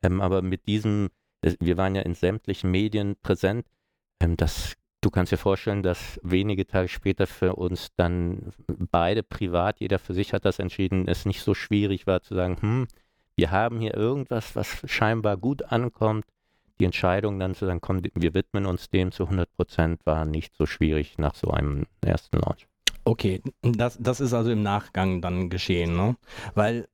ähm, 0.02 0.20
aber 0.20 0.42
mit 0.42 0.66
diesem 0.66 1.10
wir 1.42 1.76
waren 1.76 1.94
ja 1.94 2.02
in 2.02 2.14
sämtlichen 2.14 2.70
Medien 2.70 3.16
präsent. 3.22 3.66
Ähm, 4.20 4.36
das, 4.36 4.74
du 5.00 5.10
kannst 5.10 5.32
dir 5.32 5.38
vorstellen, 5.38 5.82
dass 5.82 6.20
wenige 6.22 6.66
Tage 6.66 6.88
später 6.88 7.26
für 7.26 7.56
uns 7.56 7.88
dann 7.96 8.52
beide 8.66 9.22
privat, 9.22 9.80
jeder 9.80 9.98
für 9.98 10.14
sich 10.14 10.32
hat 10.32 10.44
das 10.44 10.58
entschieden, 10.58 11.08
es 11.08 11.26
nicht 11.26 11.42
so 11.42 11.54
schwierig 11.54 12.06
war 12.06 12.22
zu 12.22 12.34
sagen, 12.34 12.56
hm, 12.60 12.88
wir 13.36 13.50
haben 13.50 13.80
hier 13.80 13.94
irgendwas, 13.94 14.56
was 14.56 14.82
scheinbar 14.84 15.36
gut 15.36 15.62
ankommt. 15.62 16.24
Die 16.80 16.84
Entscheidung 16.84 17.38
dann 17.38 17.54
zu 17.54 17.66
sagen, 17.66 17.80
komm, 17.80 18.02
wir 18.14 18.34
widmen 18.34 18.66
uns 18.66 18.90
dem 18.90 19.12
zu 19.12 19.24
100 19.24 19.52
Prozent, 19.56 20.04
war 20.06 20.24
nicht 20.24 20.56
so 20.56 20.66
schwierig 20.66 21.18
nach 21.18 21.34
so 21.34 21.50
einem 21.50 21.86
ersten 22.00 22.38
Launch. 22.38 22.66
Okay, 23.04 23.42
das, 23.62 23.96
das 24.00 24.20
ist 24.20 24.32
also 24.32 24.50
im 24.50 24.62
Nachgang 24.62 25.20
dann 25.20 25.50
geschehen, 25.50 25.96
ne? 25.96 26.16
Weil 26.54 26.88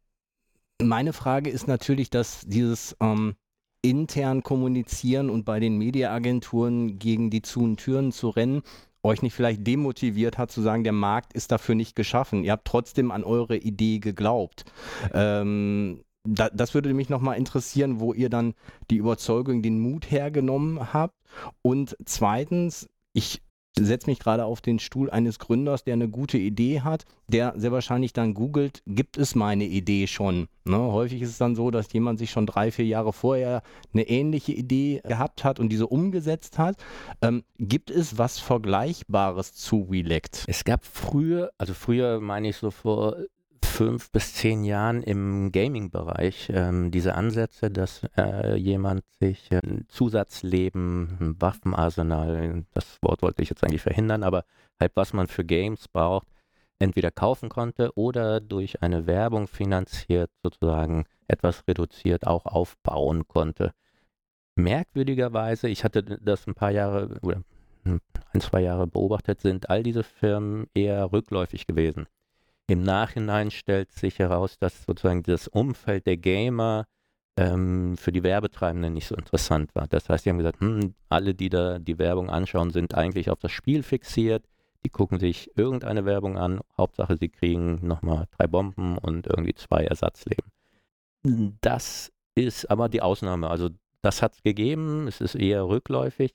meine 0.80 1.12
Frage 1.12 1.50
ist 1.50 1.66
natürlich, 1.66 2.10
dass 2.10 2.42
dieses 2.46 2.96
ähm, 3.00 3.36
intern 3.84 4.42
kommunizieren 4.42 5.28
und 5.28 5.44
bei 5.44 5.60
den 5.60 5.76
Mediaagenturen 5.76 6.98
gegen 6.98 7.28
die 7.30 7.42
zu 7.42 7.62
und 7.62 7.76
Türen 7.76 8.12
zu 8.12 8.30
rennen, 8.30 8.62
euch 9.02 9.20
nicht 9.20 9.34
vielleicht 9.34 9.66
demotiviert 9.66 10.38
hat 10.38 10.50
zu 10.50 10.62
sagen, 10.62 10.82
der 10.82 10.94
Markt 10.94 11.34
ist 11.34 11.52
dafür 11.52 11.74
nicht 11.74 11.94
geschaffen. 11.94 12.42
Ihr 12.42 12.52
habt 12.52 12.66
trotzdem 12.66 13.10
an 13.10 13.22
eure 13.22 13.56
Idee 13.56 13.98
geglaubt. 13.98 14.64
Ähm, 15.12 16.00
da, 16.26 16.48
das 16.48 16.72
würde 16.72 16.94
mich 16.94 17.10
nochmal 17.10 17.36
interessieren, 17.36 18.00
wo 18.00 18.14
ihr 18.14 18.30
dann 18.30 18.54
die 18.90 18.96
Überzeugung, 18.96 19.60
den 19.60 19.78
Mut 19.78 20.10
hergenommen 20.10 20.94
habt. 20.94 21.14
Und 21.60 21.94
zweitens, 22.06 22.88
ich 23.12 23.42
setze 23.78 24.08
mich 24.08 24.18
gerade 24.18 24.44
auf 24.44 24.60
den 24.60 24.78
Stuhl 24.78 25.10
eines 25.10 25.38
Gründers, 25.38 25.84
der 25.84 25.94
eine 25.94 26.08
gute 26.08 26.38
Idee 26.38 26.80
hat, 26.82 27.04
der 27.28 27.54
sehr 27.56 27.72
wahrscheinlich 27.72 28.12
dann 28.12 28.34
googelt, 28.34 28.82
gibt 28.86 29.18
es 29.18 29.34
meine 29.34 29.64
Idee 29.64 30.06
schon? 30.06 30.48
Ne? 30.64 30.78
Häufig 30.78 31.20
ist 31.22 31.30
es 31.30 31.38
dann 31.38 31.56
so, 31.56 31.70
dass 31.70 31.92
jemand 31.92 32.18
sich 32.18 32.30
schon 32.30 32.46
drei, 32.46 32.70
vier 32.70 32.86
Jahre 32.86 33.12
vorher 33.12 33.62
eine 33.92 34.08
ähnliche 34.08 34.52
Idee 34.52 35.00
gehabt 35.04 35.44
hat 35.44 35.58
und 35.58 35.70
diese 35.70 35.86
umgesetzt 35.86 36.58
hat. 36.58 36.76
Ähm, 37.20 37.44
gibt 37.58 37.90
es 37.90 38.16
was 38.18 38.38
Vergleichbares 38.38 39.54
zu 39.54 39.88
Relect? 39.90 40.44
Es 40.46 40.64
gab 40.64 40.84
früher, 40.84 41.50
also 41.58 41.74
früher 41.74 42.20
meine 42.20 42.48
ich 42.48 42.56
so 42.56 42.70
vor 42.70 43.16
fünf 43.74 44.12
bis 44.12 44.34
zehn 44.34 44.62
Jahren 44.62 45.02
im 45.02 45.50
Gaming-Bereich 45.50 46.48
ähm, 46.54 46.92
diese 46.92 47.16
Ansätze, 47.16 47.72
dass 47.72 48.02
äh, 48.16 48.54
jemand 48.54 49.02
sich 49.18 49.50
äh, 49.50 49.58
ein 49.64 49.86
Zusatzleben, 49.88 51.18
ein 51.20 51.40
Waffenarsenal, 51.40 52.64
das 52.72 52.98
Wort 53.02 53.22
wollte 53.22 53.42
ich 53.42 53.50
jetzt 53.50 53.64
eigentlich 53.64 53.82
verhindern, 53.82 54.22
aber 54.22 54.44
halt 54.78 54.92
was 54.94 55.12
man 55.12 55.26
für 55.26 55.44
Games 55.44 55.88
braucht, 55.88 56.28
entweder 56.78 57.10
kaufen 57.10 57.48
konnte 57.48 57.90
oder 57.96 58.40
durch 58.40 58.80
eine 58.80 59.08
Werbung 59.08 59.48
finanziert 59.48 60.30
sozusagen 60.44 61.04
etwas 61.26 61.66
reduziert 61.66 62.28
auch 62.28 62.46
aufbauen 62.46 63.26
konnte. 63.26 63.72
Merkwürdigerweise, 64.54 65.68
ich 65.68 65.82
hatte 65.82 66.04
das 66.04 66.46
ein 66.46 66.54
paar 66.54 66.70
Jahre 66.70 67.18
oder 67.22 67.42
ein, 67.84 68.40
zwei 68.40 68.60
Jahre 68.60 68.86
beobachtet, 68.86 69.40
sind 69.40 69.68
all 69.68 69.82
diese 69.82 70.04
Firmen 70.04 70.68
eher 70.74 71.10
rückläufig 71.10 71.66
gewesen. 71.66 72.06
Im 72.66 72.82
Nachhinein 72.82 73.50
stellt 73.50 73.92
sich 73.92 74.18
heraus, 74.18 74.58
dass 74.58 74.84
sozusagen 74.84 75.22
das 75.22 75.48
Umfeld 75.48 76.06
der 76.06 76.16
Gamer 76.16 76.86
ähm, 77.36 77.96
für 77.96 78.12
die 78.12 78.22
Werbetreibenden 78.22 78.94
nicht 78.94 79.06
so 79.06 79.16
interessant 79.16 79.74
war. 79.74 79.86
Das 79.86 80.08
heißt, 80.08 80.24
die 80.24 80.30
haben 80.30 80.38
gesagt, 80.38 80.60
hm, 80.60 80.94
alle, 81.08 81.34
die 81.34 81.50
da 81.50 81.78
die 81.78 81.98
Werbung 81.98 82.30
anschauen, 82.30 82.70
sind 82.70 82.94
eigentlich 82.94 83.30
auf 83.30 83.38
das 83.38 83.52
Spiel 83.52 83.82
fixiert. 83.82 84.46
Die 84.84 84.90
gucken 84.90 85.18
sich 85.18 85.50
irgendeine 85.56 86.04
Werbung 86.04 86.38
an. 86.38 86.60
Hauptsache, 86.76 87.16
sie 87.16 87.28
kriegen 87.28 87.86
nochmal 87.86 88.26
drei 88.36 88.46
Bomben 88.46 88.98
und 88.98 89.26
irgendwie 89.26 89.54
zwei 89.54 89.84
Ersatzleben. 89.84 90.50
Das 91.60 92.12
ist 92.34 92.70
aber 92.70 92.88
die 92.88 93.02
Ausnahme. 93.02 93.48
Also 93.48 93.70
das 94.02 94.22
hat 94.22 94.34
es 94.34 94.42
gegeben. 94.42 95.08
Es 95.08 95.20
ist 95.20 95.34
eher 95.34 95.66
rückläufig. 95.66 96.34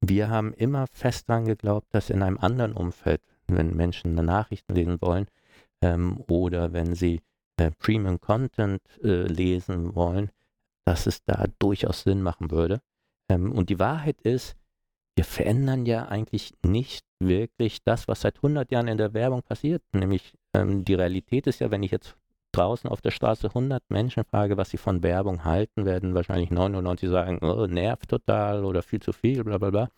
Wir 0.00 0.30
haben 0.30 0.52
immer 0.54 0.86
fest 0.86 1.28
daran 1.28 1.44
geglaubt, 1.44 1.86
dass 1.94 2.10
in 2.10 2.22
einem 2.22 2.38
anderen 2.38 2.72
Umfeld, 2.72 3.20
wenn 3.46 3.76
Menschen 3.76 4.14
Nachrichten 4.14 4.74
lesen 4.74 5.00
wollen, 5.00 5.26
ähm, 5.82 6.22
oder 6.28 6.72
wenn 6.72 6.94
Sie 6.94 7.20
äh, 7.56 7.70
Premium 7.78 8.20
Content 8.20 8.80
äh, 9.02 9.24
lesen 9.24 9.94
wollen, 9.94 10.30
dass 10.84 11.06
es 11.06 11.22
da 11.24 11.46
durchaus 11.58 12.02
Sinn 12.02 12.22
machen 12.22 12.50
würde. 12.50 12.80
Ähm, 13.28 13.52
und 13.52 13.68
die 13.68 13.78
Wahrheit 13.78 14.20
ist, 14.22 14.56
wir 15.14 15.24
verändern 15.24 15.84
ja 15.84 16.06
eigentlich 16.06 16.54
nicht 16.64 17.04
wirklich 17.20 17.82
das, 17.84 18.08
was 18.08 18.22
seit 18.22 18.36
100 18.36 18.70
Jahren 18.70 18.88
in 18.88 18.98
der 18.98 19.12
Werbung 19.12 19.42
passiert. 19.42 19.82
Nämlich 19.92 20.32
ähm, 20.54 20.84
die 20.84 20.94
Realität 20.94 21.46
ist 21.46 21.60
ja, 21.60 21.70
wenn 21.70 21.82
ich 21.82 21.90
jetzt 21.90 22.16
draußen 22.52 22.88
auf 22.88 23.00
der 23.00 23.10
Straße 23.10 23.48
100 23.48 23.82
Menschen 23.88 24.24
frage, 24.24 24.56
was 24.56 24.70
sie 24.70 24.76
von 24.76 25.02
Werbung 25.02 25.44
halten, 25.44 25.84
werden 25.86 26.14
wahrscheinlich 26.14 26.50
99 26.50 27.08
sagen, 27.08 27.38
oh, 27.42 27.66
nervt 27.66 28.08
total 28.08 28.64
oder 28.64 28.82
viel 28.82 29.00
zu 29.00 29.12
viel, 29.12 29.42
bla 29.44 29.58
bla 29.58 29.70
bla. 29.70 29.88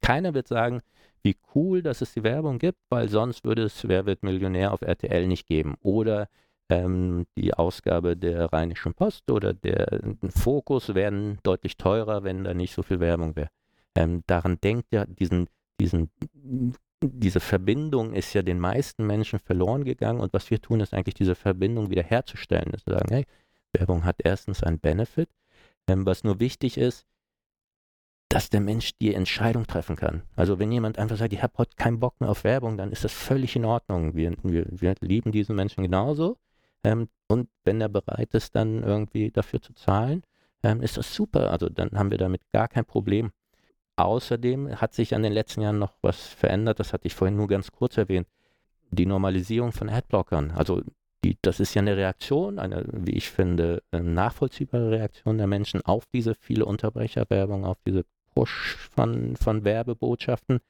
Keiner 0.00 0.34
wird 0.34 0.48
sagen, 0.48 0.80
wie 1.24 1.36
cool, 1.54 1.82
dass 1.82 2.02
es 2.02 2.12
die 2.12 2.22
Werbung 2.22 2.58
gibt, 2.58 2.78
weil 2.90 3.08
sonst 3.08 3.44
würde 3.44 3.62
es 3.64 3.88
Wer 3.88 4.06
wird 4.06 4.22
Millionär 4.22 4.72
auf 4.72 4.82
RTL 4.82 5.26
nicht 5.26 5.46
geben. 5.46 5.74
Oder 5.80 6.28
ähm, 6.68 7.26
die 7.36 7.54
Ausgabe 7.54 8.16
der 8.16 8.52
Rheinischen 8.52 8.94
Post 8.94 9.30
oder 9.30 9.54
der 9.54 10.00
Fokus 10.28 10.94
wären 10.94 11.38
deutlich 11.42 11.76
teurer, 11.76 12.24
wenn 12.24 12.44
da 12.44 12.54
nicht 12.54 12.74
so 12.74 12.82
viel 12.82 13.00
Werbung 13.00 13.36
wäre. 13.36 13.48
Ähm, 13.96 14.22
daran 14.26 14.58
denkt 14.62 14.92
ja, 14.92 15.06
diesen, 15.06 15.48
diesen, 15.80 16.10
diese 17.02 17.40
Verbindung 17.40 18.12
ist 18.12 18.34
ja 18.34 18.42
den 18.42 18.60
meisten 18.60 19.06
Menschen 19.06 19.38
verloren 19.38 19.84
gegangen 19.84 20.20
und 20.20 20.32
was 20.32 20.50
wir 20.50 20.60
tun, 20.60 20.80
ist 20.80 20.94
eigentlich 20.94 21.14
diese 21.14 21.34
Verbindung 21.34 21.90
wieder 21.90 22.02
herzustellen. 22.02 22.70
Dass 22.72 22.84
sagen, 22.84 23.08
hey, 23.10 23.24
Werbung 23.72 24.04
hat 24.04 24.16
erstens 24.22 24.62
einen 24.62 24.78
Benefit. 24.78 25.28
Ähm, 25.86 26.06
was 26.06 26.24
nur 26.24 26.40
wichtig 26.40 26.78
ist, 26.78 27.06
dass 28.34 28.50
der 28.50 28.60
Mensch 28.60 28.90
die 29.00 29.14
Entscheidung 29.14 29.64
treffen 29.64 29.94
kann. 29.94 30.22
Also 30.34 30.58
wenn 30.58 30.72
jemand 30.72 30.98
einfach 30.98 31.16
sagt, 31.16 31.32
ich 31.32 31.42
habe 31.44 31.52
heute 31.56 31.76
keinen 31.76 32.00
Bock 32.00 32.20
mehr 32.20 32.30
auf 32.30 32.42
Werbung, 32.42 32.76
dann 32.76 32.90
ist 32.90 33.04
das 33.04 33.12
völlig 33.12 33.54
in 33.54 33.64
Ordnung. 33.64 34.16
Wir, 34.16 34.34
wir, 34.42 34.66
wir 34.70 34.96
lieben 35.00 35.30
diesen 35.30 35.54
Menschen 35.54 35.84
genauso. 35.84 36.36
Ähm, 36.82 37.08
und 37.28 37.48
wenn 37.64 37.80
er 37.80 37.88
bereit 37.88 38.34
ist, 38.34 38.56
dann 38.56 38.82
irgendwie 38.82 39.30
dafür 39.30 39.62
zu 39.62 39.72
zahlen, 39.74 40.24
ähm, 40.64 40.82
ist 40.82 40.96
das 40.96 41.14
super. 41.14 41.52
Also 41.52 41.68
dann 41.68 41.92
haben 41.92 42.10
wir 42.10 42.18
damit 42.18 42.40
gar 42.52 42.66
kein 42.66 42.84
Problem. 42.84 43.30
Außerdem 43.94 44.80
hat 44.80 44.94
sich 44.94 45.14
an 45.14 45.22
den 45.22 45.32
letzten 45.32 45.60
Jahren 45.60 45.78
noch 45.78 45.94
was 46.02 46.26
verändert, 46.26 46.80
das 46.80 46.92
hatte 46.92 47.06
ich 47.06 47.14
vorhin 47.14 47.36
nur 47.36 47.46
ganz 47.46 47.70
kurz 47.70 47.96
erwähnt. 47.96 48.26
Die 48.90 49.06
Normalisierung 49.06 49.70
von 49.70 49.88
Adblockern. 49.88 50.50
Also 50.50 50.82
die, 51.22 51.38
das 51.40 51.60
ist 51.60 51.74
ja 51.74 51.82
eine 51.82 51.96
Reaktion, 51.96 52.58
eine, 52.58 52.84
wie 52.92 53.12
ich 53.12 53.30
finde, 53.30 53.84
nachvollziehbare 53.92 54.90
Reaktion 54.90 55.38
der 55.38 55.46
Menschen 55.46 55.82
auf 55.82 56.04
diese 56.12 56.34
viele 56.34 56.66
Unterbrecherwerbung, 56.66 57.64
auf 57.64 57.78
diese 57.86 58.04
Push 58.34 58.76
von, 58.94 59.36
von 59.36 59.64
Werbebotschaften. 59.64 60.60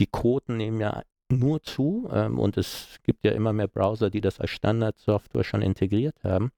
Die 0.00 0.06
Quoten 0.06 0.56
nehmen 0.56 0.80
ja 0.80 1.02
nur 1.30 1.62
zu 1.62 2.08
ähm, 2.12 2.38
und 2.38 2.56
es 2.56 2.98
gibt 3.02 3.24
ja 3.24 3.32
immer 3.32 3.52
mehr 3.52 3.68
Browser, 3.68 4.10
die 4.10 4.20
das 4.20 4.40
als 4.40 4.50
Standardsoftware 4.50 5.44
schon 5.44 5.62
integriert 5.62 6.16
haben. 6.22 6.50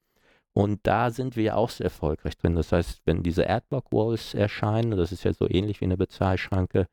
Und 0.52 0.80
da 0.84 1.10
sind 1.10 1.36
wir 1.36 1.56
auch 1.56 1.68
sehr 1.68 1.84
erfolgreich 1.84 2.36
drin. 2.38 2.54
Das 2.54 2.72
heißt, 2.72 3.02
wenn 3.04 3.22
diese 3.22 3.48
Adblock-Walls 3.48 4.34
erscheinen, 4.34 4.96
das 4.96 5.12
ist 5.12 5.24
ja 5.24 5.34
so 5.34 5.48
ähnlich 5.48 5.80
wie 5.82 5.84
eine 5.84 5.98
Bezahlschranke, 5.98 6.86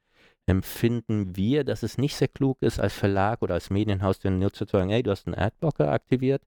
empfinden 0.45 1.37
wir, 1.37 1.63
dass 1.63 1.83
es 1.83 1.97
nicht 1.97 2.15
sehr 2.15 2.27
klug 2.27 2.61
ist, 2.61 2.79
als 2.79 2.93
Verlag 2.93 3.41
oder 3.41 3.53
als 3.53 3.69
Medienhaus 3.69 4.19
den 4.19 4.39
Nutzer 4.39 4.67
zu 4.67 4.77
sagen, 4.77 4.89
hey, 4.89 5.01
du 5.01 5.11
hast 5.11 5.27
einen 5.27 5.37
Adblocker 5.37 5.91
aktiviert, 5.91 6.43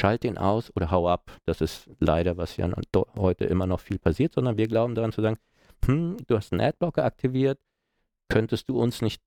schalt 0.00 0.22
den 0.24 0.38
aus 0.38 0.74
oder 0.74 0.90
hau 0.90 1.08
ab. 1.08 1.30
Das 1.44 1.60
ist 1.60 1.90
leider, 2.00 2.38
was 2.38 2.56
ja 2.56 2.70
heute 3.16 3.44
immer 3.44 3.66
noch 3.66 3.80
viel 3.80 3.98
passiert, 3.98 4.32
sondern 4.32 4.56
wir 4.56 4.66
glauben 4.66 4.94
daran 4.94 5.12
zu 5.12 5.20
sagen, 5.20 5.36
hm, 5.86 6.16
du 6.26 6.36
hast 6.36 6.52
einen 6.52 6.60
Adblocker 6.60 7.04
aktiviert, 7.04 7.58
könntest 8.28 8.68
du 8.68 8.80
uns 8.80 9.02
nicht 9.02 9.22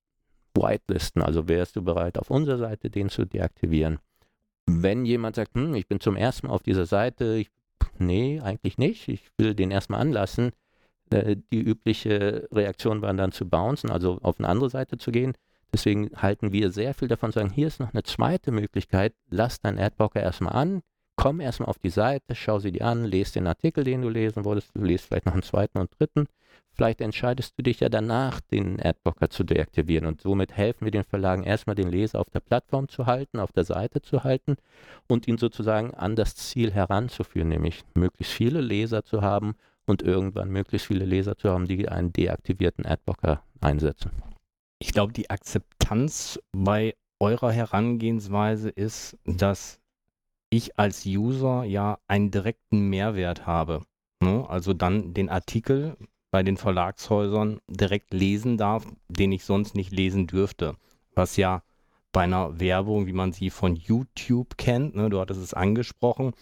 whitelisten, 0.54 1.22
also 1.22 1.48
wärst 1.48 1.76
du 1.76 1.82
bereit, 1.82 2.18
auf 2.18 2.30
unserer 2.30 2.58
Seite 2.58 2.90
den 2.90 3.08
zu 3.08 3.24
deaktivieren. 3.24 3.98
Wenn 4.66 5.04
jemand 5.04 5.36
sagt, 5.36 5.54
hm, 5.54 5.74
ich 5.74 5.86
bin 5.86 6.00
zum 6.00 6.16
ersten 6.16 6.46
Mal 6.48 6.52
auf 6.52 6.62
dieser 6.62 6.86
Seite, 6.86 7.36
ich, 7.36 7.50
nee, 7.98 8.40
eigentlich 8.40 8.78
nicht, 8.78 9.08
ich 9.08 9.30
will 9.38 9.54
den 9.54 9.70
erstmal 9.70 10.00
anlassen, 10.00 10.52
äh, 11.10 11.36
die 11.52 11.60
übliche 11.60 12.48
Reaktion 12.52 13.02
war 13.02 13.14
dann 13.14 13.32
zu 13.32 13.48
bouncen, 13.48 13.90
also 13.90 14.18
auf 14.22 14.38
eine 14.38 14.48
andere 14.48 14.70
Seite 14.70 14.98
zu 14.98 15.10
gehen. 15.10 15.34
Deswegen 15.72 16.10
halten 16.16 16.52
wir 16.52 16.70
sehr 16.70 16.94
viel 16.94 17.08
davon, 17.08 17.32
sagen, 17.32 17.50
hier 17.50 17.66
ist 17.66 17.80
noch 17.80 17.92
eine 17.92 18.02
zweite 18.02 18.52
Möglichkeit, 18.52 19.14
lass 19.30 19.60
deinen 19.60 19.78
Adblocker 19.78 20.22
erstmal 20.22 20.54
an, 20.54 20.82
komm 21.18 21.40
erstmal 21.40 21.68
auf 21.68 21.78
die 21.78 21.90
Seite, 21.90 22.36
schau 22.36 22.60
sie 22.60 22.70
dir 22.70 22.86
an, 22.86 23.04
lese 23.04 23.34
den 23.34 23.48
Artikel, 23.48 23.82
den 23.82 24.02
du 24.02 24.08
lesen 24.08 24.44
wolltest, 24.44 24.70
du 24.74 24.84
lest 24.84 25.06
vielleicht 25.06 25.26
noch 25.26 25.32
einen 25.32 25.42
zweiten 25.42 25.78
und 25.78 25.90
dritten. 25.98 26.28
Vielleicht 26.70 27.00
entscheidest 27.00 27.58
du 27.58 27.64
dich 27.64 27.80
ja 27.80 27.88
danach, 27.88 28.40
den 28.40 28.80
Adblocker 28.80 29.28
zu 29.28 29.42
deaktivieren 29.42 30.06
und 30.06 30.20
somit 30.20 30.52
helfen 30.56 30.84
wir 30.84 30.92
den 30.92 31.02
Verlagen 31.02 31.42
erstmal 31.42 31.74
den 31.74 31.90
Leser 31.90 32.20
auf 32.20 32.30
der 32.30 32.38
Plattform 32.38 32.88
zu 32.88 33.06
halten, 33.06 33.40
auf 33.40 33.50
der 33.50 33.64
Seite 33.64 34.00
zu 34.00 34.22
halten 34.22 34.54
und 35.08 35.26
ihn 35.26 35.38
sozusagen 35.38 35.92
an 35.92 36.14
das 36.14 36.36
Ziel 36.36 36.70
heranzuführen, 36.70 37.48
nämlich 37.48 37.82
möglichst 37.94 38.32
viele 38.32 38.60
Leser 38.60 39.04
zu 39.04 39.20
haben 39.20 39.56
und 39.86 40.02
irgendwann 40.02 40.50
möglichst 40.50 40.86
viele 40.86 41.04
Leser 41.04 41.36
zu 41.36 41.50
haben, 41.50 41.66
die 41.66 41.88
einen 41.88 42.12
deaktivierten 42.12 42.86
Adblocker 42.86 43.42
einsetzen. 43.60 44.12
Ich 44.78 44.92
glaube, 44.92 45.12
die 45.12 45.30
Akzeptanz 45.30 46.38
bei 46.52 46.94
eurer 47.18 47.50
Herangehensweise 47.50 48.68
ist, 48.68 49.18
dass 49.24 49.77
ich 50.50 50.78
als 50.78 51.04
User 51.06 51.64
ja 51.64 51.98
einen 52.06 52.30
direkten 52.30 52.88
Mehrwert 52.88 53.46
habe. 53.46 53.82
Ne? 54.20 54.46
Also 54.48 54.72
dann 54.72 55.14
den 55.14 55.28
Artikel 55.28 55.96
bei 56.30 56.42
den 56.42 56.56
Verlagshäusern 56.56 57.60
direkt 57.68 58.12
lesen 58.12 58.56
darf, 58.58 58.86
den 59.08 59.32
ich 59.32 59.44
sonst 59.44 59.74
nicht 59.74 59.92
lesen 59.92 60.26
dürfte. 60.26 60.76
Was 61.14 61.36
ja 61.36 61.62
bei 62.12 62.22
einer 62.22 62.58
Werbung, 62.60 63.06
wie 63.06 63.12
man 63.12 63.32
sie 63.32 63.50
von 63.50 63.76
YouTube 63.76 64.56
kennt, 64.56 64.94
ne, 64.94 65.10
du 65.10 65.20
hattest 65.20 65.40
es 65.40 65.54
angesprochen, 65.54 66.32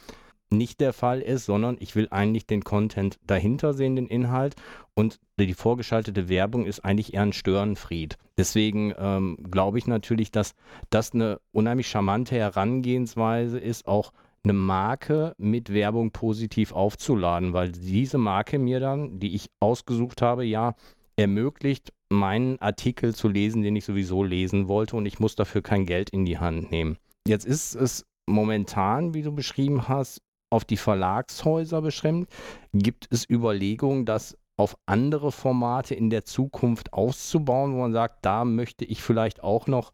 nicht 0.50 0.80
der 0.80 0.92
Fall 0.92 1.20
ist, 1.20 1.46
sondern 1.46 1.76
ich 1.80 1.96
will 1.96 2.08
eigentlich 2.10 2.46
den 2.46 2.62
Content 2.62 3.18
dahinter 3.26 3.74
sehen, 3.74 3.96
den 3.96 4.06
Inhalt. 4.06 4.54
Und 4.94 5.18
die 5.38 5.54
vorgeschaltete 5.54 6.28
Werbung 6.28 6.66
ist 6.66 6.84
eigentlich 6.84 7.14
eher 7.14 7.22
ein 7.22 7.32
Störenfried. 7.32 8.16
Deswegen 8.38 8.94
ähm, 8.98 9.38
glaube 9.50 9.78
ich 9.78 9.86
natürlich, 9.86 10.30
dass 10.30 10.54
das 10.90 11.12
eine 11.12 11.40
unheimlich 11.52 11.88
charmante 11.88 12.36
Herangehensweise 12.36 13.58
ist, 13.58 13.86
auch 13.86 14.12
eine 14.44 14.52
Marke 14.52 15.34
mit 15.38 15.72
Werbung 15.72 16.12
positiv 16.12 16.72
aufzuladen, 16.72 17.52
weil 17.52 17.72
diese 17.72 18.18
Marke 18.18 18.58
mir 18.58 18.78
dann, 18.78 19.18
die 19.18 19.34
ich 19.34 19.48
ausgesucht 19.58 20.22
habe, 20.22 20.44
ja 20.44 20.74
ermöglicht, 21.16 21.92
meinen 22.08 22.60
Artikel 22.60 23.14
zu 23.14 23.28
lesen, 23.28 23.62
den 23.62 23.74
ich 23.74 23.84
sowieso 23.84 24.22
lesen 24.22 24.68
wollte 24.68 24.96
und 24.96 25.06
ich 25.06 25.18
muss 25.18 25.34
dafür 25.34 25.62
kein 25.62 25.86
Geld 25.86 26.10
in 26.10 26.24
die 26.24 26.38
Hand 26.38 26.70
nehmen. 26.70 26.96
Jetzt 27.26 27.44
ist 27.44 27.74
es 27.74 28.06
momentan, 28.26 29.14
wie 29.14 29.22
du 29.22 29.32
beschrieben 29.32 29.88
hast, 29.88 30.20
auf 30.56 30.64
die 30.64 30.78
Verlagshäuser 30.78 31.82
beschränkt? 31.82 32.32
Gibt 32.72 33.06
es 33.10 33.28
Überlegungen, 33.28 34.06
das 34.06 34.36
auf 34.56 34.76
andere 34.86 35.32
Formate 35.32 35.94
in 35.94 36.08
der 36.08 36.24
Zukunft 36.24 36.94
auszubauen, 36.94 37.74
wo 37.74 37.80
man 37.80 37.92
sagt, 37.92 38.24
da 38.24 38.44
möchte 38.46 38.86
ich 38.86 39.02
vielleicht 39.02 39.42
auch 39.42 39.66
noch 39.66 39.92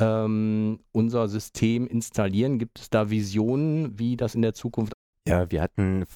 ähm, 0.00 0.80
unser 0.92 1.28
System 1.28 1.86
installieren? 1.86 2.58
Gibt 2.58 2.80
es 2.80 2.90
da 2.90 3.10
Visionen, 3.10 3.98
wie 3.98 4.16
das 4.16 4.34
in 4.34 4.40
der 4.40 4.54
Zukunft? 4.54 4.94
Ja, 5.26 5.50
wir 5.50 5.60
hatten, 5.60 6.06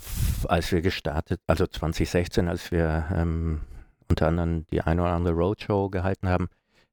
als 0.48 0.72
wir 0.72 0.80
gestartet, 0.80 1.42
also 1.46 1.66
2016, 1.66 2.48
als 2.48 2.72
wir 2.72 3.04
ähm, 3.14 3.60
unter 4.08 4.28
anderem 4.28 4.64
die 4.72 4.80
eine 4.80 5.02
oder 5.02 5.12
andere 5.12 5.34
Roadshow 5.34 5.90
gehalten 5.90 6.28
haben, 6.30 6.48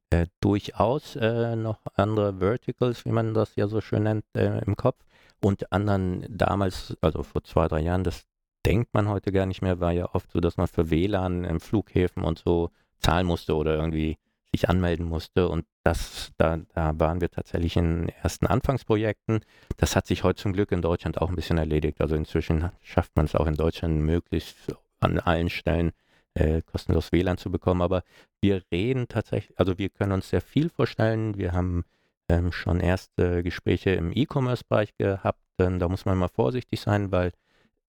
äh, 0.09 0.27
durchaus 0.41 1.15
äh, 1.15 1.55
noch 1.55 1.79
andere 1.93 2.39
Verticals, 2.39 3.05
wie 3.05 3.12
man 3.12 3.33
das 3.33 3.55
ja 3.55 3.69
so 3.69 3.79
schön 3.79 4.03
nennt, 4.03 4.25
äh, 4.35 4.59
im 4.65 4.75
Kopf 4.75 4.97
und 5.41 5.71
anderen 5.71 6.25
damals, 6.30 6.97
also 7.02 7.23
vor 7.23 7.43
zwei, 7.43 7.67
drei 7.67 7.82
Jahren, 7.82 8.04
das 8.04 8.25
denkt 8.65 8.93
man 8.93 9.08
heute 9.08 9.32
gar 9.32 9.45
nicht 9.45 9.62
mehr, 9.62 9.80
war 9.80 9.91
ja 9.91 10.13
oft 10.13 10.32
so, 10.32 10.39
dass 10.39 10.58
man 10.58 10.67
für 10.67 10.89
WLAN 10.89 11.43
im 11.45 11.60
Flughäfen 11.60 12.23
und 12.23 12.39
so 12.39 12.71
zahlen 12.99 13.25
musste 13.25 13.56
oder 13.56 13.75
irgendwie 13.75 14.17
sich 14.52 14.67
anmelden 14.67 15.08
musste. 15.08 15.47
Und 15.47 15.65
das, 15.84 16.32
da, 16.38 16.58
da 16.73 16.99
waren 16.99 17.21
wir 17.21 17.30
tatsächlich 17.30 17.78
in 17.78 18.10
ersten 18.10 18.47
Anfangsprojekten. 18.47 19.41
Das 19.78 19.95
hat 19.95 20.08
sich 20.08 20.23
heute 20.23 20.41
zum 20.41 20.54
Glück 20.54 20.71
in 20.71 20.82
Deutschland 20.82 21.21
auch 21.21 21.30
ein 21.30 21.36
bisschen 21.36 21.58
erledigt. 21.58 22.02
Also 22.02 22.15
inzwischen 22.15 22.71
schafft 22.82 23.15
man 23.15 23.25
es 23.25 23.36
auch 23.36 23.47
in 23.47 23.56
Deutschland 23.56 24.02
möglichst 24.02 24.58
an 24.99 25.19
allen 25.19 25.49
Stellen 25.49 25.91
äh, 26.34 26.62
kostenlos 26.62 27.12
WLAN 27.12 27.38
zu 27.38 27.52
bekommen. 27.52 27.82
Aber 27.82 28.04
wir 28.41 28.63
reden 28.71 29.08
tatsächlich, 29.08 29.58
also 29.58 29.78
wir 29.78 29.89
können 29.89 30.12
uns 30.12 30.30
sehr 30.30 30.41
viel 30.41 30.69
vorstellen. 30.69 31.38
Wir 31.38 31.54
haben 31.54 31.86
ähm, 32.29 32.51
schon 32.51 32.79
erste 32.79 33.43
Gespräche 33.43 33.91
im 33.91 34.11
E-Commerce-Bereich 34.13 34.95
gehabt. 34.97 35.41
Denn 35.59 35.79
da 35.79 35.89
muss 35.89 36.05
man 36.05 36.17
mal 36.17 36.29
vorsichtig 36.29 36.79
sein, 36.79 37.11
weil 37.11 37.33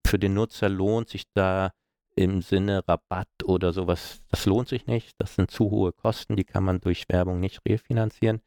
für 0.05 0.18
den 0.18 0.35
Nutzer 0.35 0.68
lohnt 0.68 1.09
sich 1.09 1.24
da 1.35 1.72
im 2.16 2.42
Sinne 2.42 2.87
Rabatt 2.88 3.29
oder 3.44 3.72
sowas, 3.72 4.22
das 4.29 4.44
lohnt 4.46 4.68
sich 4.68 4.87
nicht. 4.87 5.14
Das 5.18 5.37
sind 5.37 5.50
zu 5.50 5.70
hohe 5.70 5.92
Kosten, 5.92 6.37
die 6.37 6.44
kann 6.44 6.64
man 6.64 6.81
durch 6.81 7.05
Werbung 7.09 7.40
nicht 7.40 7.61
refinanzieren. 7.66 8.40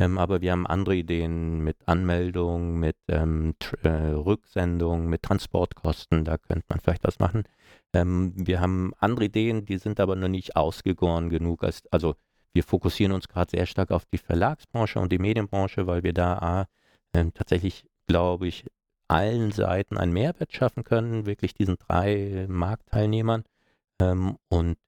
Ähm, 0.00 0.18
aber 0.18 0.40
wir 0.40 0.52
haben 0.52 0.66
andere 0.66 0.96
Ideen 0.96 1.60
mit 1.60 1.76
Anmeldung, 1.86 2.78
mit 2.78 2.96
ähm, 3.08 3.54
äh, 3.82 3.88
Rücksendung, 3.88 5.06
mit 5.06 5.22
Transportkosten, 5.22 6.24
da 6.24 6.38
könnte 6.38 6.64
man 6.70 6.80
vielleicht 6.80 7.04
was 7.04 7.18
machen. 7.18 7.44
Ähm, 7.92 8.32
wir 8.34 8.60
haben 8.60 8.92
andere 8.98 9.26
Ideen, 9.26 9.66
die 9.66 9.76
sind 9.78 10.00
aber 10.00 10.16
noch 10.16 10.28
nicht 10.28 10.56
ausgegoren 10.56 11.28
genug. 11.28 11.62
Als, 11.64 11.82
also 11.90 12.14
wir 12.52 12.64
fokussieren 12.64 13.12
uns 13.12 13.28
gerade 13.28 13.50
sehr 13.50 13.66
stark 13.66 13.90
auf 13.90 14.04
die 14.06 14.18
Verlagsbranche 14.18 14.98
und 14.98 15.12
die 15.12 15.18
Medienbranche, 15.18 15.86
weil 15.86 16.02
wir 16.02 16.12
da 16.12 16.66
äh, 17.12 17.24
tatsächlich, 17.32 17.84
glaube 18.06 18.48
ich, 18.48 18.66
allen 19.08 19.50
Seiten 19.50 19.96
einen 19.98 20.12
Mehrwert 20.12 20.52
schaffen 20.52 20.84
können, 20.84 21.26
wirklich 21.26 21.54
diesen 21.54 21.76
drei 21.78 22.46
Marktteilnehmern. 22.48 23.44
Ähm, 24.00 24.36
und 24.48 24.78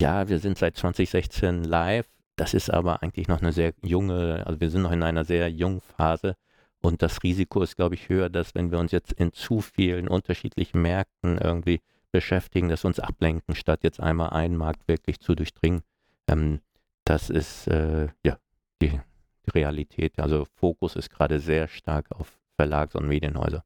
ja, 0.00 0.28
wir 0.28 0.38
sind 0.38 0.58
seit 0.58 0.76
2016 0.76 1.64
live. 1.64 2.06
Das 2.36 2.54
ist 2.54 2.70
aber 2.70 3.02
eigentlich 3.02 3.26
noch 3.26 3.40
eine 3.40 3.52
sehr 3.52 3.72
junge, 3.82 4.46
also 4.46 4.60
wir 4.60 4.70
sind 4.70 4.82
noch 4.82 4.92
in 4.92 5.02
einer 5.02 5.24
sehr 5.24 5.50
jungen 5.50 5.80
Phase. 5.80 6.36
Und 6.80 7.02
das 7.02 7.22
Risiko 7.22 7.62
ist, 7.62 7.76
glaube 7.76 7.96
ich, 7.96 8.08
höher, 8.08 8.28
dass 8.28 8.54
wenn 8.54 8.70
wir 8.70 8.78
uns 8.78 8.92
jetzt 8.92 9.12
in 9.12 9.32
zu 9.32 9.60
vielen 9.60 10.08
unterschiedlichen 10.08 10.80
Märkten 10.80 11.38
irgendwie 11.38 11.80
beschäftigen, 12.12 12.68
dass 12.68 12.84
uns 12.84 13.00
ablenken, 13.00 13.54
statt 13.54 13.80
jetzt 13.82 14.00
einmal 14.00 14.30
einen 14.30 14.56
Markt 14.56 14.86
wirklich 14.86 15.20
zu 15.20 15.34
durchdringen. 15.34 15.82
Ähm, 16.28 16.60
das 17.08 17.30
ist 17.30 17.66
äh, 17.68 18.08
ja 18.22 18.38
die, 18.82 18.90
die 19.46 19.50
Realität. 19.50 20.18
Also 20.18 20.46
Fokus 20.56 20.94
ist 20.94 21.10
gerade 21.10 21.40
sehr 21.40 21.66
stark 21.66 22.10
auf 22.10 22.38
Verlags- 22.56 22.94
und 22.94 23.08
Medienhäuser. 23.08 23.64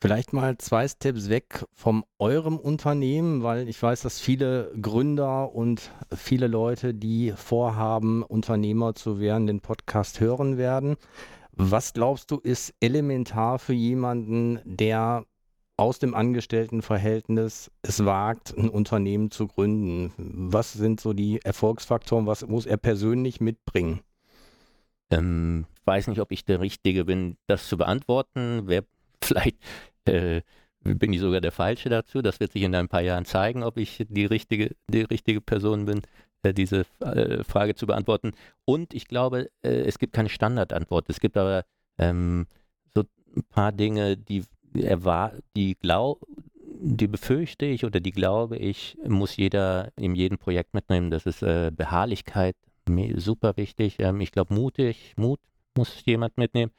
Vielleicht 0.00 0.32
mal 0.32 0.58
zwei 0.58 0.88
Steps 0.88 1.28
weg 1.28 1.64
von 1.72 2.02
eurem 2.18 2.58
Unternehmen, 2.58 3.44
weil 3.44 3.68
ich 3.68 3.80
weiß, 3.80 4.02
dass 4.02 4.18
viele 4.18 4.72
Gründer 4.82 5.54
und 5.54 5.92
viele 6.12 6.48
Leute, 6.48 6.92
die 6.92 7.32
vorhaben, 7.36 8.24
Unternehmer 8.24 8.96
zu 8.96 9.20
werden, 9.20 9.46
den 9.46 9.60
Podcast 9.60 10.18
hören 10.18 10.58
werden. 10.58 10.96
Was 11.52 11.92
glaubst 11.92 12.32
du, 12.32 12.38
ist 12.38 12.74
elementar 12.80 13.60
für 13.60 13.74
jemanden, 13.74 14.58
der 14.64 15.26
aus 15.82 15.98
dem 15.98 16.14
Angestelltenverhältnis 16.14 17.72
es 17.82 18.04
wagt, 18.04 18.56
ein 18.56 18.68
Unternehmen 18.68 19.32
zu 19.32 19.48
gründen? 19.48 20.12
Was 20.16 20.72
sind 20.72 21.00
so 21.00 21.12
die 21.12 21.40
Erfolgsfaktoren? 21.42 22.24
Was 22.24 22.46
muss 22.46 22.66
er 22.66 22.76
persönlich 22.76 23.40
mitbringen? 23.40 24.00
Ähm, 25.10 25.66
weiß 25.84 26.06
nicht, 26.06 26.20
ob 26.20 26.30
ich 26.30 26.44
der 26.44 26.60
Richtige 26.60 27.04
bin, 27.04 27.36
das 27.48 27.66
zu 27.66 27.76
beantworten. 27.76 28.62
Wer 28.66 28.84
vielleicht 29.24 29.56
äh, 30.04 30.42
bin 30.84 31.12
ich 31.12 31.18
sogar 31.18 31.40
der 31.40 31.50
Falsche 31.50 31.88
dazu. 31.88 32.22
Das 32.22 32.38
wird 32.38 32.52
sich 32.52 32.62
in 32.62 32.76
ein 32.76 32.88
paar 32.88 33.02
Jahren 33.02 33.24
zeigen, 33.24 33.64
ob 33.64 33.76
ich 33.76 34.06
die 34.08 34.24
richtige, 34.24 34.76
die 34.86 35.02
richtige 35.02 35.40
Person 35.40 35.86
bin, 35.86 36.02
äh, 36.44 36.54
diese 36.54 36.84
äh, 37.00 37.42
Frage 37.42 37.74
zu 37.74 37.88
beantworten. 37.88 38.34
Und 38.64 38.94
ich 38.94 39.08
glaube, 39.08 39.50
äh, 39.62 39.80
es 39.80 39.98
gibt 39.98 40.12
keine 40.12 40.28
Standardantwort. 40.28 41.10
Es 41.10 41.18
gibt 41.18 41.36
aber 41.36 41.64
ähm, 41.98 42.46
so 42.94 43.02
ein 43.36 43.42
paar 43.48 43.72
Dinge, 43.72 44.16
die 44.16 44.44
er 44.74 45.32
die 45.56 45.74
glaub, 45.74 46.26
die 46.80 47.06
befürchte 47.06 47.66
ich 47.66 47.84
oder 47.84 48.00
die 48.00 48.10
glaube 48.10 48.56
ich, 48.56 48.96
muss 49.06 49.36
jeder 49.36 49.92
in 49.96 50.14
jedem 50.14 50.38
Projekt 50.38 50.74
mitnehmen. 50.74 51.10
Das 51.10 51.26
ist 51.26 51.42
äh, 51.42 51.70
Beharrlichkeit, 51.74 52.56
super 53.16 53.56
wichtig. 53.56 53.96
Ähm, 53.98 54.20
ich 54.20 54.32
glaube, 54.32 54.54
mutig, 54.54 55.14
Mut 55.16 55.40
muss 55.76 56.04
jemand 56.04 56.36
mitnehmen. 56.36 56.72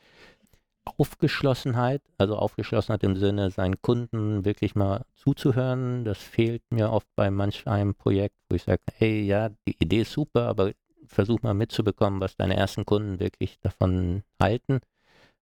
Aufgeschlossenheit, 0.97 2.01
also 2.17 2.35
Aufgeschlossenheit 2.35 3.03
im 3.03 3.15
Sinne, 3.15 3.49
seinen 3.51 3.81
Kunden 3.81 4.43
wirklich 4.43 4.75
mal 4.75 5.05
zuzuhören. 5.15 6.03
Das 6.03 6.17
fehlt 6.17 6.61
mir 6.71 6.91
oft 6.91 7.07
bei 7.15 7.31
manch 7.31 7.67
einem 7.67 7.95
Projekt, 7.95 8.35
wo 8.49 8.55
ich 8.55 8.63
sage, 8.63 8.81
hey, 8.97 9.21
ja, 9.21 9.49
die 9.65 9.77
Idee 9.79 10.01
ist 10.01 10.11
super, 10.11 10.47
aber 10.47 10.73
versuch 11.05 11.41
mal 11.41 11.53
mitzubekommen, 11.53 12.19
was 12.19 12.35
deine 12.35 12.57
ersten 12.57 12.85
Kunden 12.85 13.19
wirklich 13.19 13.59
davon 13.61 14.23
halten. 14.41 14.79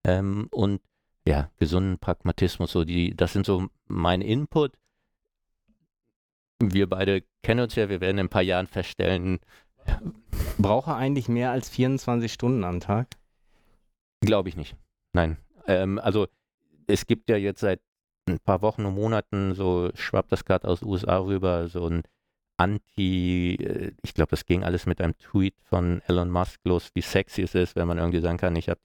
Ähm, 0.04 0.48
und 0.52 0.82
ja, 1.28 1.52
gesunden 1.58 2.00
Pragmatismus, 2.00 2.72
so 2.72 2.84
die, 2.84 3.16
das 3.16 3.34
sind 3.34 3.46
so 3.46 3.68
mein 3.88 4.22
Input. 4.22 4.74
Wir 6.60 6.88
beide 6.88 7.24
kennen 7.44 7.62
uns 7.62 7.76
ja, 7.76 7.90
wir 7.90 8.02
werden 8.02 8.18
in 8.18 8.26
ein 8.26 8.30
paar 8.30 8.42
Jahren 8.42 8.68
feststellen. 8.68 9.40
Brauche 10.58 10.96
eigentlich 10.96 11.28
mehr 11.28 11.52
als 11.52 11.70
24 11.70 12.32
Stunden 12.32 12.64
am 12.64 12.80
Tag? 12.80 13.08
Glaube 14.22 14.50
ich 14.50 14.56
nicht. 14.56 14.76
Nein. 15.14 15.38
Ähm, 15.66 16.00
also 16.00 16.28
es 16.88 17.08
gibt 17.08 17.30
ja 17.30 17.38
jetzt 17.38 17.62
seit 17.62 17.82
ein 18.28 18.40
paar 18.40 18.62
Wochen 18.62 18.86
und 18.86 18.96
Monaten, 18.96 19.56
so 19.56 19.90
schwappt 19.96 20.32
das 20.32 20.46
gerade 20.46 20.68
aus 20.68 20.84
USA 20.84 21.18
rüber, 21.18 21.68
so 21.68 21.88
ein 21.88 22.04
Anti, 22.62 23.56
äh, 23.56 23.92
ich 24.04 24.14
glaube, 24.14 24.30
das 24.30 24.46
ging 24.46 24.64
alles 24.64 24.86
mit 24.86 25.02
einem 25.02 25.18
Tweet 25.18 25.56
von 25.64 26.04
Elon 26.08 26.30
Musk 26.30 26.60
los, 26.64 26.92
wie 26.94 27.02
sexy 27.02 27.42
es 27.42 27.56
ist, 27.56 27.76
wenn 27.76 27.88
man 27.88 27.98
irgendwie 27.98 28.20
sagen 28.22 28.38
kann, 28.38 28.56
ich 28.56 28.70
habe 28.70 28.80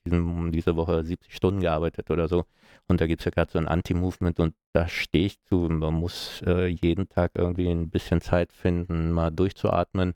diese 0.51 0.75
Woche 0.75 1.03
70 1.03 1.35
Stunden 1.35 1.61
gearbeitet 1.61 2.09
oder 2.09 2.27
so. 2.27 2.45
Und 2.87 3.01
da 3.01 3.05
gibt 3.05 3.21
es 3.21 3.25
ja 3.25 3.31
gerade 3.31 3.51
so 3.51 3.59
ein 3.59 3.67
Anti-Movement 3.67 4.39
und 4.39 4.55
da 4.73 4.87
stehe 4.87 5.27
ich 5.27 5.39
zu. 5.43 5.67
Man 5.69 5.93
muss 5.93 6.41
äh, 6.47 6.65
jeden 6.65 7.07
Tag 7.07 7.33
irgendwie 7.35 7.69
ein 7.69 7.91
bisschen 7.91 8.19
Zeit 8.19 8.51
finden, 8.51 9.11
mal 9.11 9.29
durchzuatmen. 9.29 10.15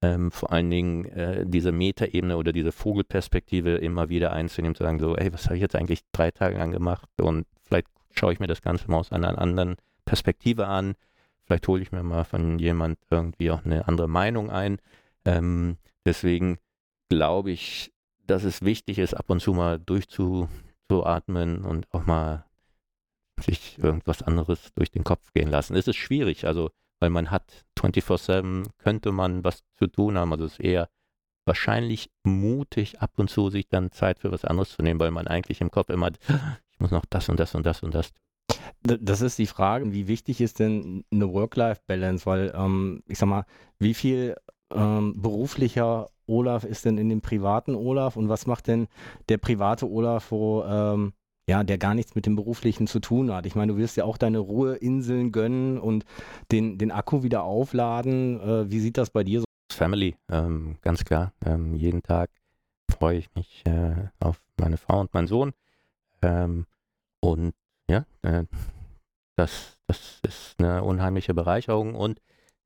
Ähm, 0.00 0.30
vor 0.30 0.50
allen 0.52 0.70
Dingen 0.70 1.04
äh, 1.06 1.44
diese 1.46 1.72
Metaebene 1.72 2.38
oder 2.38 2.52
diese 2.52 2.72
Vogelperspektive 2.72 3.76
immer 3.76 4.08
wieder 4.08 4.32
einzunehmen, 4.32 4.76
zu 4.76 4.82
sagen, 4.82 4.98
so, 4.98 5.14
ey, 5.14 5.30
was 5.30 5.44
habe 5.46 5.56
ich 5.56 5.62
jetzt 5.62 5.76
eigentlich 5.76 6.00
drei 6.12 6.30
Tage 6.30 6.56
lang 6.56 6.72
gemacht? 6.72 7.10
Und 7.20 7.46
vielleicht 7.64 7.88
schaue 8.14 8.32
ich 8.32 8.40
mir 8.40 8.46
das 8.46 8.62
Ganze 8.62 8.90
mal 8.90 8.98
aus 8.98 9.12
einer 9.12 9.38
anderen 9.38 9.76
Perspektive 10.06 10.68
an 10.68 10.94
Vielleicht 11.46 11.68
hole 11.68 11.82
ich 11.82 11.92
mir 11.92 12.02
mal 12.02 12.24
von 12.24 12.58
jemand 12.58 12.98
irgendwie 13.10 13.50
auch 13.50 13.64
eine 13.64 13.86
andere 13.86 14.08
Meinung 14.08 14.50
ein. 14.50 14.78
Ähm, 15.24 15.76
deswegen 16.04 16.58
glaube 17.08 17.50
ich, 17.50 17.92
dass 18.26 18.44
es 18.44 18.62
wichtig 18.62 18.98
ist, 18.98 19.14
ab 19.14 19.28
und 19.28 19.40
zu 19.40 19.52
mal 19.52 19.78
durchzuatmen 19.78 21.64
und 21.64 21.86
auch 21.92 22.06
mal 22.06 22.44
sich 23.40 23.78
irgendwas 23.78 24.22
anderes 24.22 24.72
durch 24.74 24.90
den 24.90 25.04
Kopf 25.04 25.32
gehen 25.32 25.50
lassen. 25.50 25.76
Es 25.76 25.88
ist 25.88 25.96
schwierig, 25.96 26.46
also 26.46 26.70
weil 27.00 27.10
man 27.10 27.30
hat 27.30 27.64
24-7, 27.78 28.68
könnte 28.78 29.12
man 29.12 29.44
was 29.44 29.62
zu 29.76 29.86
tun 29.86 30.16
haben. 30.16 30.32
Also 30.32 30.46
es 30.46 30.52
ist 30.52 30.60
eher 30.60 30.88
wahrscheinlich 31.44 32.10
mutig, 32.22 33.00
ab 33.00 33.12
und 33.16 33.28
zu 33.28 33.50
sich 33.50 33.68
dann 33.68 33.92
Zeit 33.92 34.20
für 34.20 34.32
was 34.32 34.44
anderes 34.44 34.70
zu 34.70 34.82
nehmen, 34.82 35.00
weil 35.00 35.10
man 35.10 35.26
eigentlich 35.26 35.60
im 35.60 35.70
Kopf 35.70 35.90
immer, 35.90 36.10
ich 36.70 36.80
muss 36.80 36.90
noch 36.90 37.04
das 37.04 37.28
und 37.28 37.38
das 37.38 37.54
und 37.54 37.66
das 37.66 37.82
und 37.82 37.94
das 37.94 38.12
das 38.82 39.20
ist 39.20 39.38
die 39.38 39.46
Frage, 39.46 39.92
wie 39.92 40.08
wichtig 40.08 40.40
ist 40.40 40.58
denn 40.58 41.04
eine 41.12 41.32
Work-Life-Balance? 41.32 42.26
Weil, 42.26 42.52
ähm, 42.56 43.02
ich 43.06 43.18
sag 43.18 43.28
mal, 43.28 43.44
wie 43.78 43.94
viel 43.94 44.36
ähm, 44.72 45.14
beruflicher 45.20 46.08
Olaf 46.26 46.64
ist 46.64 46.84
denn 46.84 46.98
in 46.98 47.08
dem 47.08 47.20
privaten 47.20 47.74
Olaf 47.74 48.16
und 48.16 48.28
was 48.28 48.46
macht 48.46 48.66
denn 48.66 48.86
der 49.28 49.38
private 49.38 49.88
Olaf, 49.88 50.30
wo 50.30 50.64
ähm, 50.64 51.12
ja, 51.46 51.62
der 51.62 51.78
gar 51.78 51.94
nichts 51.94 52.14
mit 52.14 52.26
dem 52.26 52.36
Beruflichen 52.36 52.86
zu 52.86 53.00
tun 53.00 53.32
hat. 53.32 53.44
Ich 53.46 53.54
meine, 53.54 53.72
du 53.72 53.78
wirst 53.78 53.96
ja 53.96 54.04
auch 54.04 54.16
deine 54.16 54.38
Ruheinseln 54.38 55.30
gönnen 55.30 55.78
und 55.78 56.04
den, 56.50 56.78
den 56.78 56.90
Akku 56.90 57.22
wieder 57.22 57.42
aufladen. 57.42 58.40
Äh, 58.40 58.70
wie 58.70 58.80
sieht 58.80 58.96
das 58.96 59.10
bei 59.10 59.24
dir 59.24 59.40
so? 59.40 59.44
Family, 59.70 60.16
ähm, 60.30 60.76
ganz 60.80 61.04
klar. 61.04 61.32
Ähm, 61.44 61.74
jeden 61.74 62.02
Tag 62.02 62.30
freue 62.90 63.18
ich 63.18 63.28
mich 63.34 63.62
äh, 63.66 64.08
auf 64.20 64.40
meine 64.58 64.76
Frau 64.76 65.00
und 65.00 65.12
meinen 65.12 65.26
Sohn. 65.26 65.52
Ähm, 66.22 66.66
und 67.20 67.54
ja, 67.90 68.06
äh, 68.22 68.44
das, 69.36 69.78
das 69.86 70.20
ist 70.22 70.54
eine 70.58 70.82
unheimliche 70.82 71.34
Bereicherung 71.34 71.94
und 71.94 72.20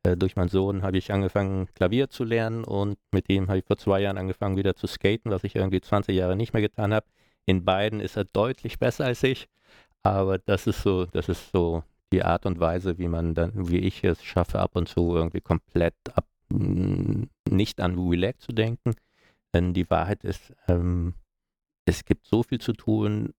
äh, 0.04 0.16
durch 0.16 0.37
meinen 0.37 0.48
Sohn 0.48 0.83
habe 0.83 0.98
ich 0.98 1.12
angefangen, 1.12 1.68
Klavier 1.74 2.09
zu 2.09 2.24
lernen 2.24 2.64
und 2.64 2.98
mit 3.12 3.28
ihm 3.28 3.48
habe 3.48 3.59
ich 3.59 3.64
vor 3.64 3.78
zwei 3.78 4.00
Jahren 4.00 4.18
angefangen, 4.18 4.57
wieder 4.57 4.76
zu 4.76 4.87
skaten, 4.87 5.31
was 5.31 5.44
ich 5.44 5.57
irgendwie 5.57 5.81
20 5.81 6.14
Jahre 6.14 6.37
nicht 6.37 6.52
mehr 6.52 6.62
getan 6.62 6.94
habe. 6.94 7.07
In 7.46 7.64
beiden 7.64 8.00
ist 8.00 8.16
er 8.16 8.24
deutlich 8.24 8.78
besser 8.78 9.07
als 9.07 9.22
ich, 9.22 9.48
aber 10.02 10.38
das 10.38 10.66
ist 10.66 10.83
so, 10.83 11.07
das 11.07 11.28
ist 11.28 11.50
so 11.52 11.83
die 12.12 12.22
Art 12.22 12.46
und 12.46 12.61
Weise, 12.61 12.98
wie 12.98 13.09
man 13.09 13.35
dann, 13.35 13.68
wie 13.68 13.78
ich 13.78 14.04
es 14.04 14.22
schaffe, 14.24 14.59
ab 14.61 14.76
und 14.76 14.88
zu 14.88 15.14
irgendwie 15.14 15.40
komplett 15.40 15.94
ab, 16.14 16.26
nicht 16.48 17.81
an 17.81 17.98
Relax 17.98 18.40
zu 18.44 18.52
denken. 18.52 18.94
Denn 19.54 19.74
die 19.74 19.88
Wahrheit 19.90 20.24
ist, 20.24 20.54
ähm, 20.68 21.14
es 21.87 22.04
gibt 22.04 22.26
so 22.26 22.42
viel 22.42 22.61
zu 22.61 22.72
tun, 22.74 23.35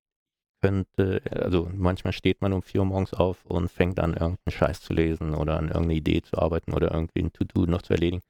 könnte, 0.62 1.22
also 1.32 1.70
manchmal 1.74 2.14
steht 2.14 2.42
man 2.42 2.54
um 2.54 2.62
vier 2.62 2.82
Uhr 2.82 2.86
morgens 2.86 3.14
auf 3.14 3.46
und 3.46 3.70
fängt 3.70 4.00
an, 4.00 4.14
irgendeinen 4.14 4.52
Scheiß 4.52 4.82
zu 4.82 4.94
lesen 4.94 5.34
oder 5.34 5.58
an 5.58 5.68
irgendeine 5.68 5.96
Idee 5.96 6.22
zu 6.22 6.38
arbeiten 6.38 6.74
oder 6.74 6.92
irgendwie 6.92 7.22
ein 7.22 7.34
To-Do 7.34 7.66
noch 7.66 7.82
zu 7.82 7.94
erledigen. 7.94 8.22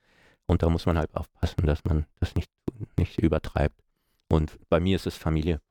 Und 0.47 0.63
da 0.63 0.69
muss 0.69 0.85
man 0.85 0.97
halt 0.97 1.15
aufpassen, 1.15 1.65
dass 1.65 1.83
man 1.85 2.05
das 2.19 2.35
nicht, 2.35 2.49
nicht 2.97 3.19
übertreibt. 3.19 3.79
Und 4.31 4.57
bei 4.69 4.79
mir 4.79 4.95
ist 4.95 5.07
es 5.07 5.15
Familie. 5.15 5.61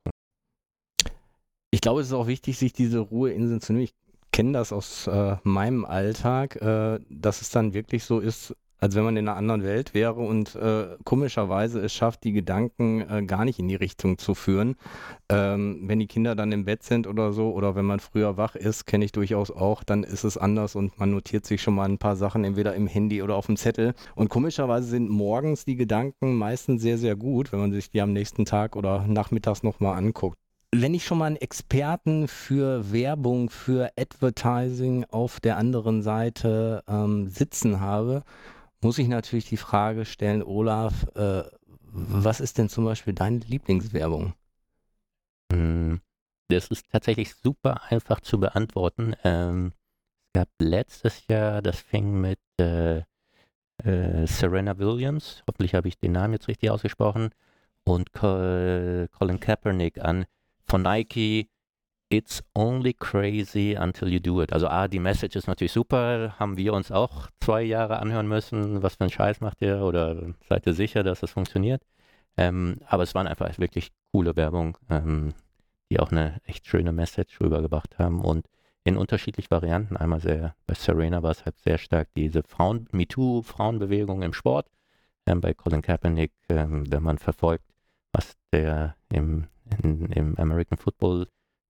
Ich 1.71 1.81
glaube, 1.81 2.01
es 2.01 2.07
ist 2.07 2.13
auch 2.13 2.27
wichtig, 2.27 2.57
sich 2.57 2.73
diese 2.73 2.99
Ruheinseln 2.99 3.61
zu 3.61 3.73
nehmen. 3.73 3.83
Ich 3.85 3.93
kenne 4.31 4.53
das 4.53 4.71
aus 4.71 5.07
äh, 5.07 5.37
meinem 5.43 5.85
Alltag, 5.85 6.55
äh, 6.61 6.99
dass 7.09 7.41
es 7.41 7.49
dann 7.49 7.73
wirklich 7.73 8.03
so 8.03 8.19
ist, 8.19 8.55
als 8.79 8.95
wenn 8.95 9.03
man 9.03 9.17
in 9.17 9.27
einer 9.27 9.37
anderen 9.37 9.63
Welt 9.63 9.93
wäre 9.93 10.21
und 10.21 10.55
äh, 10.55 10.87
komischerweise 11.03 11.79
es 11.79 11.93
schafft, 11.93 12.23
die 12.23 12.31
Gedanken 12.31 13.01
äh, 13.01 13.23
gar 13.23 13.45
nicht 13.45 13.59
in 13.59 13.67
die 13.67 13.75
Richtung 13.75 14.17
zu 14.17 14.35
führen. 14.35 14.75
Ähm, 15.29 15.83
wenn 15.85 15.99
die 15.99 16.07
Kinder 16.07 16.35
dann 16.35 16.51
im 16.51 16.65
Bett 16.65 16.83
sind 16.83 17.07
oder 17.07 17.33
so, 17.33 17.51
oder 17.51 17.75
wenn 17.75 17.85
man 17.85 17.99
früher 17.99 18.37
wach 18.37 18.55
ist, 18.55 18.85
kenne 18.85 19.05
ich 19.05 19.11
durchaus 19.11 19.51
auch, 19.51 19.83
dann 19.83 20.03
ist 20.03 20.23
es 20.23 20.37
anders 20.37 20.75
und 20.75 20.97
man 20.99 21.11
notiert 21.11 21.45
sich 21.45 21.61
schon 21.61 21.75
mal 21.75 21.87
ein 21.87 21.97
paar 21.97 22.15
Sachen 22.15 22.43
entweder 22.43 22.73
im 22.75 22.87
Handy 22.87 23.21
oder 23.21 23.35
auf 23.35 23.47
dem 23.47 23.57
Zettel. 23.57 23.93
Und 24.15 24.29
komischerweise 24.29 24.87
sind 24.87 25.09
morgens 25.09 25.65
die 25.65 25.75
Gedanken 25.75 26.35
meistens 26.35 26.81
sehr, 26.81 26.97
sehr 26.97 27.15
gut, 27.15 27.51
wenn 27.51 27.59
man 27.59 27.71
sich 27.71 27.91
die 27.91 28.01
am 28.01 28.13
nächsten 28.13 28.45
Tag 28.45 28.75
oder 28.75 29.05
nachmittags 29.07 29.63
nochmal 29.63 29.97
anguckt 29.97 30.37
wenn 30.71 30.93
ich 30.93 31.03
schon 31.03 31.17
mal 31.17 31.25
einen 31.25 31.35
Experten 31.35 32.27
für 32.27 32.91
Werbung, 32.91 33.49
für 33.49 33.91
Advertising 33.97 35.05
auf 35.09 35.39
der 35.39 35.57
anderen 35.57 36.03
Seite 36.03 36.83
ähm, 36.87 37.27
sitzen 37.27 37.79
habe, 37.79 38.23
muss 38.81 38.97
ich 38.97 39.07
natürlich 39.07 39.45
die 39.45 39.57
Frage 39.57 40.05
stellen, 40.05 40.43
Olaf, 40.43 41.07
äh, 41.15 41.43
was 41.91 42.39
ist 42.39 42.57
denn 42.57 42.69
zum 42.69 42.85
Beispiel 42.85 43.13
deine 43.13 43.39
Lieblingswerbung? 43.39 44.33
Hm, 45.51 46.01
das 46.49 46.67
ist 46.67 46.89
tatsächlich 46.91 47.33
super 47.35 47.81
einfach 47.89 48.19
zu 48.19 48.39
beantworten. 48.39 49.15
Ähm, 49.23 49.73
es 50.27 50.41
gab 50.41 50.49
letztes 50.59 51.27
Jahr, 51.27 51.61
das 51.61 51.79
fing 51.79 52.21
mit 52.21 52.39
äh, 52.59 52.99
äh, 53.83 54.27
Serena 54.27 54.77
Williams, 54.77 55.43
hoffentlich 55.47 55.73
habe 55.73 55.87
ich 55.87 55.97
den 55.97 56.11
Namen 56.11 56.33
jetzt 56.33 56.47
richtig 56.47 56.69
ausgesprochen, 56.69 57.31
und 57.85 58.13
Colin 58.13 59.39
Kaepernick 59.39 59.99
an 59.99 60.25
von 60.65 60.83
Nike 60.83 61.49
It's 62.11 62.41
only 62.55 62.93
crazy 62.93 63.75
until 63.75 64.09
you 64.09 64.19
do 64.19 64.41
it. 64.41 64.51
Also 64.51 64.67
A, 64.67 64.87
die 64.87 64.99
Message 64.99 65.35
ist 65.35 65.47
natürlich 65.47 65.71
super, 65.73 66.35
haben 66.39 66.57
wir 66.57 66.73
uns 66.73 66.91
auch 66.91 67.29
zwei 67.39 67.61
Jahre 67.61 67.99
anhören 67.99 68.27
müssen, 68.27 68.81
was 68.81 68.95
für 68.95 69.03
ein 69.03 69.11
Scheiß 69.11 69.41
macht 69.41 69.61
ihr 69.61 69.81
oder 69.81 70.33
seid 70.47 70.65
ihr 70.65 70.73
sicher, 70.73 71.03
dass 71.03 71.19
das 71.19 71.31
funktioniert. 71.31 71.83
Ähm, 72.35 72.77
aber 72.87 73.03
es 73.03 73.13
waren 73.13 73.27
einfach 73.27 73.55
wirklich 73.59 73.91
coole 74.11 74.35
Werbung, 74.35 74.77
ähm, 74.89 75.33
die 75.91 75.99
auch 75.99 76.11
eine 76.11 76.41
echt 76.45 76.65
schöne 76.65 76.91
Message 76.91 77.39
rübergebracht 77.41 77.99
haben 77.99 78.21
und 78.21 78.47
in 78.83 78.97
unterschiedlichen 78.97 79.51
Varianten. 79.51 79.95
Einmal 79.95 80.19
sehr, 80.19 80.55
bei 80.65 80.73
Serena 80.73 81.21
war 81.21 81.31
es 81.31 81.45
halt 81.45 81.59
sehr 81.59 81.77
stark 81.77 82.07
diese 82.15 82.41
Frauen, 82.43 82.87
MeToo-Frauenbewegung 82.91 84.23
im 84.23 84.33
Sport. 84.33 84.67
Ähm, 85.27 85.41
bei 85.41 85.53
Colin 85.53 85.83
Kaepernick, 85.83 86.31
ähm, 86.49 86.91
wenn 86.91 87.03
man 87.03 87.19
verfolgt, 87.19 87.65
was 88.13 88.33
der 88.51 88.95
im, 89.09 89.45
in, 89.83 90.07
im 90.11 90.37
American 90.37 90.79
Football 90.79 91.27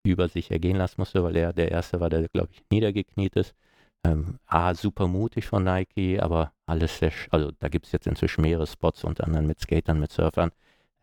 über 0.10 0.28
sich 0.28 0.52
ergehen 0.52 0.78
lassen 0.78 0.96
musste, 0.98 1.24
weil 1.24 1.36
er 1.36 1.54
der 1.54 1.72
Erste 1.72 2.00
war, 2.00 2.10
der, 2.10 2.28
glaube 2.30 2.50
ich, 2.52 2.64
niedergekniet 2.72 3.36
ist. 3.36 3.56
Ähm, 4.04 4.40
A, 4.46 4.74
super 4.76 5.08
mutig 5.08 5.46
von 5.46 5.64
Nike, 5.64 6.20
aber 6.20 6.54
alles 6.66 7.00
sehr, 7.00 7.12
also 7.32 7.52
da 7.60 7.68
gibt 7.68 7.86
es 7.86 7.92
jetzt 7.92 8.08
inzwischen 8.08 8.42
mehrere 8.42 8.68
Spots, 8.68 9.04
unter 9.04 9.26
anderem 9.26 9.48
mit 9.48 9.60
Skatern, 9.60 10.00
mit 10.00 10.12
Surfern. 10.12 10.52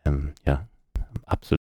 Ähm, 0.05 0.33
ja, 0.45 0.67
absolut. 1.25 1.59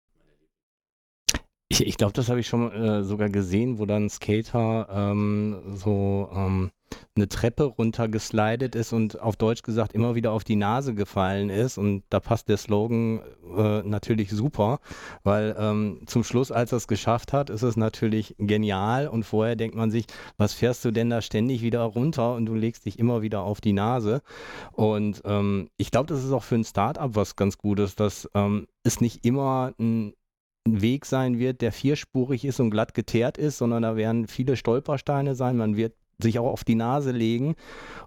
Ich, 1.69 1.87
ich 1.87 1.97
glaube, 1.97 2.13
das 2.13 2.29
habe 2.29 2.39
ich 2.39 2.47
schon 2.47 2.71
äh, 2.71 3.03
sogar 3.03 3.29
gesehen, 3.29 3.79
wo 3.79 3.87
dann 3.87 4.09
Skater 4.09 4.87
ähm, 4.91 5.59
so 5.73 6.29
ähm, 6.31 6.71
eine 7.15 7.27
Treppe 7.27 7.63
runtergeslidet 7.63 8.75
ist 8.75 8.93
und 8.93 9.19
auf 9.19 9.35
Deutsch 9.35 9.61
gesagt 9.61 9.93
immer 9.93 10.15
wieder 10.15 10.31
auf 10.31 10.43
die 10.43 10.55
Nase 10.55 10.93
gefallen 10.93 11.49
ist. 11.49 11.77
Und 11.77 12.03
da 12.09 12.19
passt 12.19 12.49
der 12.49 12.57
Slogan 12.57 13.21
äh, 13.55 13.81
natürlich 13.83 14.29
super, 14.31 14.79
weil 15.23 15.55
ähm, 15.57 16.01
zum 16.05 16.23
Schluss, 16.23 16.51
als 16.51 16.71
er 16.71 16.77
es 16.77 16.87
geschafft 16.87 17.33
hat, 17.33 17.49
ist 17.49 17.63
es 17.63 17.77
natürlich 17.77 18.35
genial. 18.39 19.07
Und 19.07 19.23
vorher 19.23 19.55
denkt 19.55 19.75
man 19.75 19.91
sich, 19.91 20.05
was 20.37 20.53
fährst 20.53 20.83
du 20.85 20.91
denn 20.91 21.09
da 21.09 21.21
ständig 21.21 21.61
wieder 21.61 21.83
runter 21.83 22.35
und 22.35 22.45
du 22.45 22.55
legst 22.55 22.85
dich 22.85 22.99
immer 22.99 23.21
wieder 23.21 23.41
auf 23.41 23.61
die 23.61 23.73
Nase. 23.73 24.21
Und 24.71 25.21
ähm, 25.25 25.69
ich 25.77 25.91
glaube, 25.91 26.07
das 26.07 26.23
ist 26.23 26.31
auch 26.31 26.43
für 26.43 26.55
ein 26.55 26.63
Startup 26.63 27.15
was 27.15 27.35
ganz 27.35 27.57
Gutes, 27.57 27.95
dass 27.95 28.29
ähm, 28.33 28.67
es 28.83 29.01
nicht 29.01 29.25
immer 29.25 29.73
ein 29.79 30.13
Weg 30.65 31.05
sein 31.05 31.39
wird, 31.39 31.61
der 31.61 31.73
vierspurig 31.73 32.45
ist 32.45 32.59
und 32.59 32.71
glatt 32.71 32.93
geteert 32.93 33.37
ist, 33.37 33.57
sondern 33.57 33.83
da 33.83 33.95
werden 33.97 34.27
viele 34.27 34.55
Stolpersteine 34.55 35.35
sein. 35.35 35.57
Man 35.57 35.75
wird 35.75 35.93
sich 36.21 36.39
auch 36.39 36.51
auf 36.51 36.63
die 36.63 36.75
Nase 36.75 37.11
legen. 37.11 37.55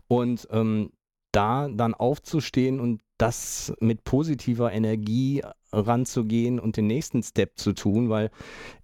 Und 0.09 0.47
ähm, 0.51 0.91
da 1.37 1.69
dann 1.69 1.95
aufzustehen 1.95 2.81
und 2.81 3.03
das 3.19 3.73
mit 3.81 4.05
positiver 4.05 4.73
Energie 4.73 5.43
ranzugehen 5.73 6.59
und 6.59 6.77
den 6.77 6.87
nächsten 6.87 7.23
Step 7.23 7.59
zu 7.59 7.73
tun, 7.73 8.09
weil 8.09 8.31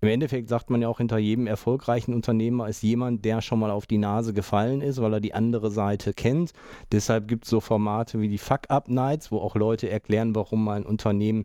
im 0.00 0.09
Endeffekt 0.09 0.48
sagt 0.48 0.68
man 0.68 0.82
ja 0.82 0.88
auch, 0.88 0.98
hinter 0.98 1.18
jedem 1.18 1.46
erfolgreichen 1.46 2.12
Unternehmer 2.12 2.68
ist 2.68 2.82
jemand, 2.82 3.24
der 3.24 3.40
schon 3.40 3.59
mal 3.59 3.70
auf 3.70 3.86
die 3.86 3.98
Nase 3.98 4.34
gefallen 4.34 4.80
ist, 4.80 5.00
weil 5.00 5.14
er 5.14 5.20
die 5.20 5.34
andere 5.34 5.70
Seite 5.70 6.12
kennt. 6.12 6.53
Deshalb 6.90 7.28
gibt 7.28 7.44
es 7.44 7.50
so 7.50 7.61
Formate 7.61 8.20
wie 8.20 8.28
die 8.28 8.38
Fuck-Up-Nights, 8.38 9.32
wo 9.32 9.38
auch 9.38 9.55
Leute 9.55 9.88
erklären, 9.88 10.34
warum 10.34 10.64
mein 10.64 10.84
Unternehmen 10.84 11.44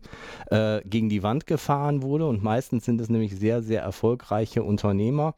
äh, 0.50 0.80
gegen 0.84 1.08
die 1.08 1.22
Wand 1.22 1.46
gefahren 1.46 2.02
wurde 2.02 2.26
und 2.26 2.42
meistens 2.42 2.84
sind 2.84 3.00
es 3.00 3.08
nämlich 3.08 3.36
sehr, 3.36 3.62
sehr 3.62 3.82
erfolgreiche 3.82 4.62
Unternehmer. 4.62 5.34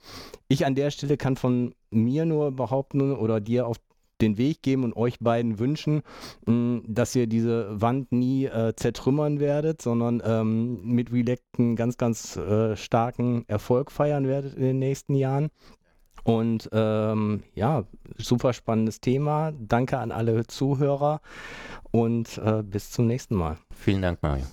Ich 0.48 0.66
an 0.66 0.74
der 0.74 0.90
Stelle 0.90 1.16
kann 1.16 1.36
von 1.36 1.74
mir 1.90 2.24
nur 2.24 2.52
behaupten 2.52 3.12
oder 3.12 3.40
dir 3.40 3.66
auf 3.66 3.76
den 4.20 4.38
Weg 4.38 4.62
geben 4.62 4.84
und 4.84 4.96
euch 4.96 5.18
beiden 5.18 5.58
wünschen, 5.58 6.02
mm, 6.46 6.78
dass 6.86 7.14
ihr 7.14 7.26
diese 7.26 7.80
Wand 7.80 8.12
nie 8.12 8.46
äh, 8.46 8.74
zertrümmern 8.76 9.40
werdet, 9.40 9.82
sondern 9.82 10.22
ähm, 10.24 10.80
mit 10.84 11.12
Relect 11.12 11.44
einen 11.58 11.76
ganz, 11.76 11.96
ganz 11.96 12.36
äh, 12.36 12.76
starken 12.76 13.44
Erfolg 13.48 13.90
feiern 13.90 14.26
werdet 14.26 14.54
in 14.54 14.62
den 14.62 14.78
nächsten 14.78 15.14
Jahren. 15.14 15.48
Und 16.22 16.68
ähm, 16.72 17.42
ja, 17.54 17.84
super 18.18 18.52
spannendes 18.52 19.00
Thema. 19.00 19.52
Danke 19.58 19.98
an 19.98 20.12
alle 20.12 20.46
Zuhörer 20.46 21.20
und 21.90 22.38
äh, 22.38 22.62
bis 22.62 22.90
zum 22.90 23.06
nächsten 23.06 23.34
Mal. 23.34 23.56
Vielen 23.74 24.02
Dank, 24.02 24.22
Mario. 24.22 24.44